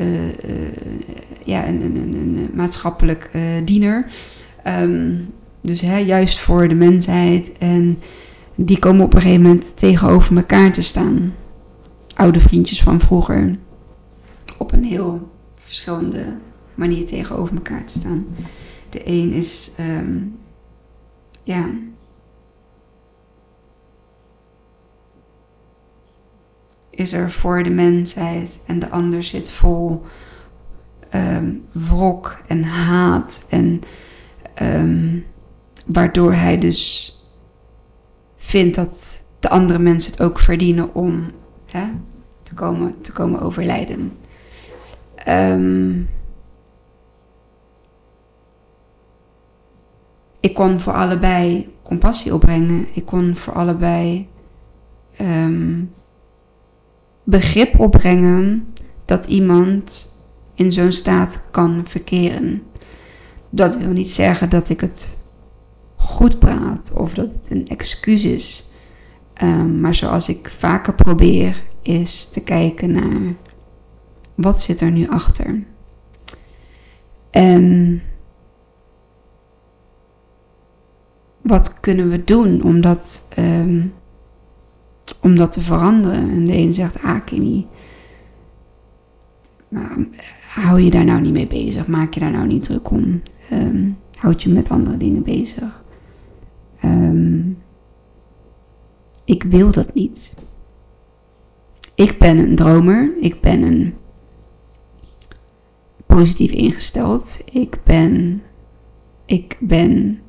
ja, 1.44 1.68
een, 1.68 1.82
een, 1.82 1.96
een, 2.14 2.50
maatschappelijk 2.54 3.30
diener. 3.64 4.06
Um, 4.82 5.28
dus 5.62 5.82
hè, 5.82 5.98
juist 5.98 6.40
voor 6.40 6.68
de 6.68 6.76
mensheid. 6.76 7.52
En 7.58 8.00
die 8.56 8.80
komen 8.80 9.06
op 9.06 9.14
een 9.14 9.22
gegeven 9.22 9.42
moment 9.42 9.78
tegenover 9.78 10.36
elkaar 10.36 10.74
te 10.74 10.82
staan. 10.82 11.34
Oude 12.16 12.40
vriendjes 12.40 12.82
van 12.82 13.00
vroeger. 13.00 13.56
Op 14.58 14.72
een 14.72 14.84
heel 14.84 15.30
verschillende 15.56 16.26
manier 16.76 17.06
tegenover 17.06 17.56
elkaar 17.56 17.86
te 17.86 18.00
staan. 18.00 18.26
De 18.90 19.02
een 19.06 19.34
is 19.34 19.72
um, 19.80 20.36
ja. 21.44 21.70
Is 26.90 27.14
er 27.14 27.32
voor 27.32 27.64
de 27.64 27.70
mensheid 27.70 28.60
en 28.66 28.80
de 28.80 28.90
ander 28.90 29.24
zit 29.24 29.52
vol 29.52 30.04
um, 31.16 31.66
wrok 31.72 32.38
en 32.48 32.64
haat. 32.64 33.46
En 33.50 33.82
um, 34.62 35.26
waardoor 35.86 36.34
hij 36.34 36.58
dus 36.58 37.14
vindt 38.36 38.76
dat 38.76 39.26
de 39.40 39.50
andere 39.50 39.80
mensen 39.80 40.12
het 40.12 40.22
ook 40.22 40.40
verdienen 40.40 40.94
om 40.94 41.26
hè, 41.72 41.86
te, 42.44 42.54
komen, 42.54 43.02
te 43.02 43.14
komen 43.14 43.42
overlijden. 43.42 44.12
Um, 45.28 46.10
ik 50.40 50.54
kon 50.54 50.80
voor 50.80 50.94
allebei 50.94 51.70
compassie 51.84 52.34
opbrengen. 52.34 52.88
Ik 52.94 53.06
kon 53.06 53.36
voor 53.36 53.54
allebei 53.54 54.28
um, 55.22 55.94
begrip 57.24 57.80
opbrengen 57.80 58.74
dat 59.06 59.26
iemand 59.26 60.18
in 60.54 60.72
zo'n 60.72 60.92
staat 60.92 61.44
kan 61.52 61.82
verkeren. 61.86 62.64
Dat 63.50 63.78
wil 63.78 63.90
niet 63.90 64.12
zeggen 64.12 64.50
dat 64.50 64.70
ik 64.70 64.82
het 64.82 65.18
goed 65.96 66.40
praat 66.40 66.92
of 66.94 67.14
dat 67.14 67.32
het 67.32 67.50
een 67.50 67.68
excuus 67.68 68.24
is. 68.24 68.72
Um, 69.44 69.80
maar 69.80 69.96
zoals 69.96 70.30
ik 70.30 70.50
vaker 70.50 70.94
probeer, 70.94 71.64
is 71.82 72.30
te 72.30 72.42
kijken 72.42 72.92
naar 72.92 73.36
wat 74.36 74.62
zit 74.62 74.82
er 74.82 74.92
nu 74.92 75.08
achter. 75.08 75.64
En 77.30 78.02
wat 81.42 81.80
kunnen 81.80 82.10
we 82.10 82.24
doen 82.24 82.64
om 82.64 82.82
dat, 82.82 83.30
um, 83.40 83.94
om 85.22 85.36
dat 85.36 85.52
te 85.52 85.62
veranderen? 85.62 86.30
En 86.30 86.46
de 86.46 86.58
een 86.58 86.74
zegt, 86.74 87.04
ah 87.04 87.26
Kimmy, 87.26 87.68
nou, 89.68 90.08
hou 90.48 90.82
je 90.82 90.90
daar 90.90 91.06
nou 91.06 91.22
niet 91.22 91.34
mee 91.34 91.48
bezig? 91.48 91.88
Maak 91.88 92.14
je 92.14 92.20
daar 92.20 92.32
nou 92.32 92.48
niet 92.48 92.64
druk 92.64 92.90
om? 92.92 93.22
Um, 93.52 93.98
houd 94.16 94.44
je 94.44 94.50
met 94.50 94.70
andere 94.70 94.98
dingen 94.98 95.24
bezig? 95.24 95.84
Um, 96.84 97.58
ik 99.26 99.44
wil 99.44 99.72
dat 99.72 99.94
niet. 99.94 100.34
Ik 101.96 102.18
ben 102.18 102.38
een 102.38 102.56
dromer. 102.56 103.14
Ik 103.20 103.42
ben 103.42 103.62
een 103.62 103.94
positief 106.06 106.52
ingesteld. 106.52 107.42
Ik 107.52 107.80
ben. 107.84 108.42
Ik 109.26 109.58
ben 109.60 110.20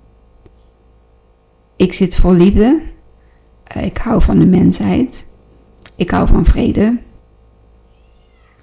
ik 1.81 1.93
zit 1.93 2.17
vol 2.17 2.33
liefde. 2.33 2.83
Eh, 3.65 3.85
ik 3.85 3.99
hou 3.99 4.23
van 4.23 4.39
de 4.39 4.47
mensheid. 4.47 5.27
Ik 5.97 6.11
hou 6.11 6.27
van 6.27 6.45
vrede. 6.45 6.99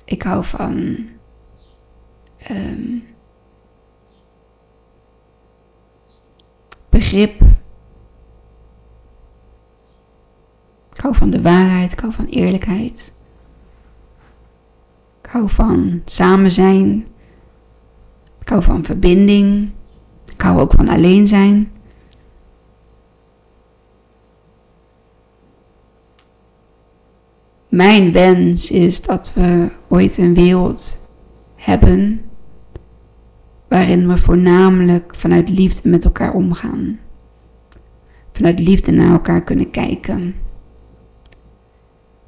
Ik 0.05 0.21
hou 0.21 0.43
van. 0.43 0.97
Um, 2.51 3.03
begrip. 6.89 7.41
Ik 10.91 10.99
hou 10.99 11.15
van 11.15 11.29
de 11.29 11.41
waarheid. 11.41 11.91
Ik 11.91 11.99
hou 11.99 12.13
van 12.13 12.25
eerlijkheid. 12.25 13.13
Ik 15.21 15.29
hou 15.29 15.49
van 15.49 16.01
samen 16.05 16.51
zijn. 16.51 17.07
Ik 18.39 18.49
hou 18.49 18.63
van 18.63 18.83
verbinding. 18.83 19.71
Ik 20.33 20.41
hou 20.41 20.59
ook 20.59 20.73
van 20.73 20.87
alleen 20.87 21.27
zijn. 21.27 21.71
Mijn 27.67 28.11
wens 28.11 28.71
is 28.71 29.01
dat 29.01 29.33
we 29.33 29.69
ooit 29.87 30.17
een 30.17 30.33
wereld 30.33 31.09
hebben 31.55 32.21
waarin 33.67 34.07
we 34.07 34.17
voornamelijk 34.17 35.15
vanuit 35.15 35.49
liefde 35.49 35.89
met 35.89 36.05
elkaar 36.05 36.33
omgaan. 36.33 36.99
Vanuit 38.31 38.59
liefde 38.59 38.91
naar 38.91 39.11
elkaar 39.11 39.43
kunnen 39.43 39.69
kijken. 39.69 40.35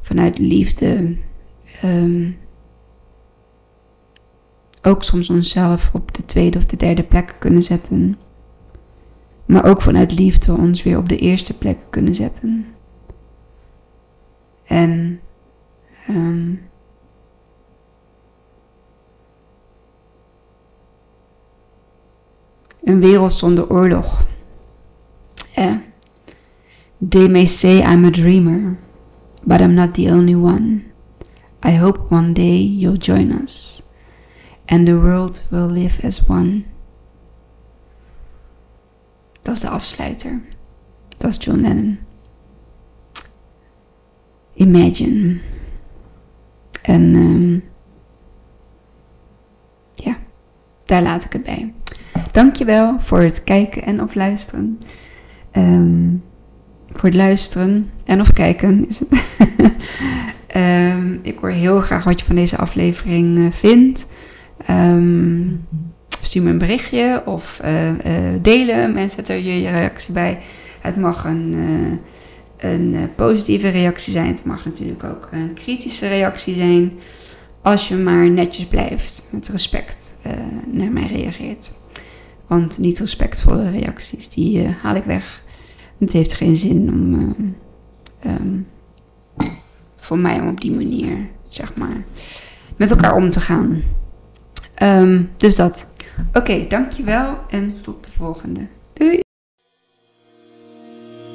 Vanuit 0.01 0.37
liefde 0.37 1.17
um, 1.83 2.37
ook 4.81 5.03
soms 5.03 5.29
onszelf 5.29 5.89
op 5.93 6.13
de 6.13 6.25
tweede 6.25 6.57
of 6.57 6.65
de 6.65 6.77
derde 6.77 7.03
plek 7.03 7.35
kunnen 7.39 7.63
zetten. 7.63 8.17
Maar 9.45 9.65
ook 9.65 9.81
vanuit 9.81 10.11
liefde 10.11 10.53
ons 10.53 10.83
weer 10.83 10.97
op 10.97 11.09
de 11.09 11.17
eerste 11.17 11.57
plek 11.57 11.77
kunnen 11.89 12.15
zetten. 12.15 12.65
En 14.65 15.19
um, 16.09 16.69
een 22.83 22.99
wereld 22.99 23.33
zonder 23.33 23.69
oorlog. 23.69 24.25
Eh. 25.55 25.75
They 27.09 27.27
may 27.27 27.45
say 27.45 27.79
I'm 27.79 28.05
a 28.05 28.09
dreamer, 28.09 28.77
but 29.43 29.61
I'm 29.61 29.73
not 29.73 29.93
the 29.93 30.11
only 30.11 30.35
one. 30.35 30.83
I 31.63 31.71
hope 31.71 32.09
one 32.09 32.33
day 32.33 32.57
you'll 32.57 32.97
join 32.97 33.31
us, 33.31 33.83
and 34.65 34.85
the 34.85 34.95
world 34.95 35.43
will 35.49 35.67
live 35.67 36.05
as 36.05 36.27
one. 36.27 36.65
Dat 39.41 39.55
is 39.55 39.61
de 39.61 39.69
afsluiter. 39.69 40.41
Dat 41.17 41.29
is 41.29 41.37
John 41.37 41.61
Lennon. 41.61 41.99
Imagine. 44.53 45.39
En 46.89 47.15
um, 47.15 47.63
ja, 49.93 50.17
daar 50.85 51.01
laat 51.01 51.23
ik 51.23 51.33
het 51.33 51.43
bij. 51.43 51.73
Dankjewel 52.31 52.99
voor 52.99 53.19
het 53.19 53.43
kijken 53.43 53.83
en 53.83 54.01
of 54.01 54.15
luisteren. 54.15 54.79
Um, 55.51 56.23
voor 56.91 57.09
het 57.09 57.17
luisteren 57.17 57.89
en 58.05 58.19
of 58.19 58.33
kijken 58.33 58.87
is 58.87 58.99
het. 58.99 59.11
um, 60.55 61.19
ik 61.31 61.37
hoor 61.39 61.49
heel 61.49 61.81
graag 61.81 62.03
wat 62.03 62.19
je 62.19 62.25
van 62.25 62.35
deze 62.35 62.57
aflevering 62.57 63.37
uh, 63.37 63.51
vindt. 63.51 64.07
Stuur 66.21 66.43
me 66.43 66.49
een 66.49 66.57
berichtje 66.57 67.21
of 67.25 67.61
uh, 67.65 67.89
uh, 67.89 67.95
delen 68.41 68.97
en 68.97 69.09
zet 69.09 69.29
er 69.29 69.37
je, 69.37 69.69
reactie 69.69 70.13
bij. 70.13 70.39
Het 70.81 70.97
mag 70.97 71.25
een, 71.25 71.55
een 72.59 73.09
positieve 73.15 73.69
reactie 73.69 74.11
zijn. 74.11 74.27
Het 74.27 74.45
mag 74.45 74.65
natuurlijk 74.65 75.03
ook 75.03 75.27
een 75.31 75.53
kritische 75.53 76.07
reactie 76.07 76.55
zijn. 76.55 76.91
Als 77.61 77.87
je 77.87 77.95
maar 77.95 78.29
netjes 78.29 78.65
blijft, 78.65 79.29
met 79.31 79.47
respect 79.47 80.13
naar 80.71 80.91
mij 80.91 81.07
reageert. 81.07 81.71
Want 82.47 82.77
niet 82.77 82.99
respectvolle 82.99 83.69
reacties, 83.69 84.29
die 84.29 84.67
haal 84.67 84.95
ik 84.95 85.03
weg. 85.03 85.41
Het 85.97 86.11
heeft 86.11 86.33
geen 86.33 86.55
zin 86.55 86.89
om 86.89 87.55
um, 88.25 88.67
voor 89.95 90.19
mij 90.19 90.39
om 90.39 90.47
op 90.47 90.61
die 90.61 90.71
manier, 90.71 91.27
zeg 91.49 91.75
maar, 91.75 92.03
met 92.75 92.91
elkaar 92.91 93.15
om 93.15 93.29
te 93.29 93.39
gaan. 93.39 93.83
Um, 94.83 95.29
dus 95.37 95.55
dat. 95.55 95.87
Oké, 96.33 96.65
dankjewel 96.67 97.37
en 97.49 97.81
tot 97.81 98.05
de 98.05 98.11
volgende. 98.11 98.67
Doei! 98.93 99.19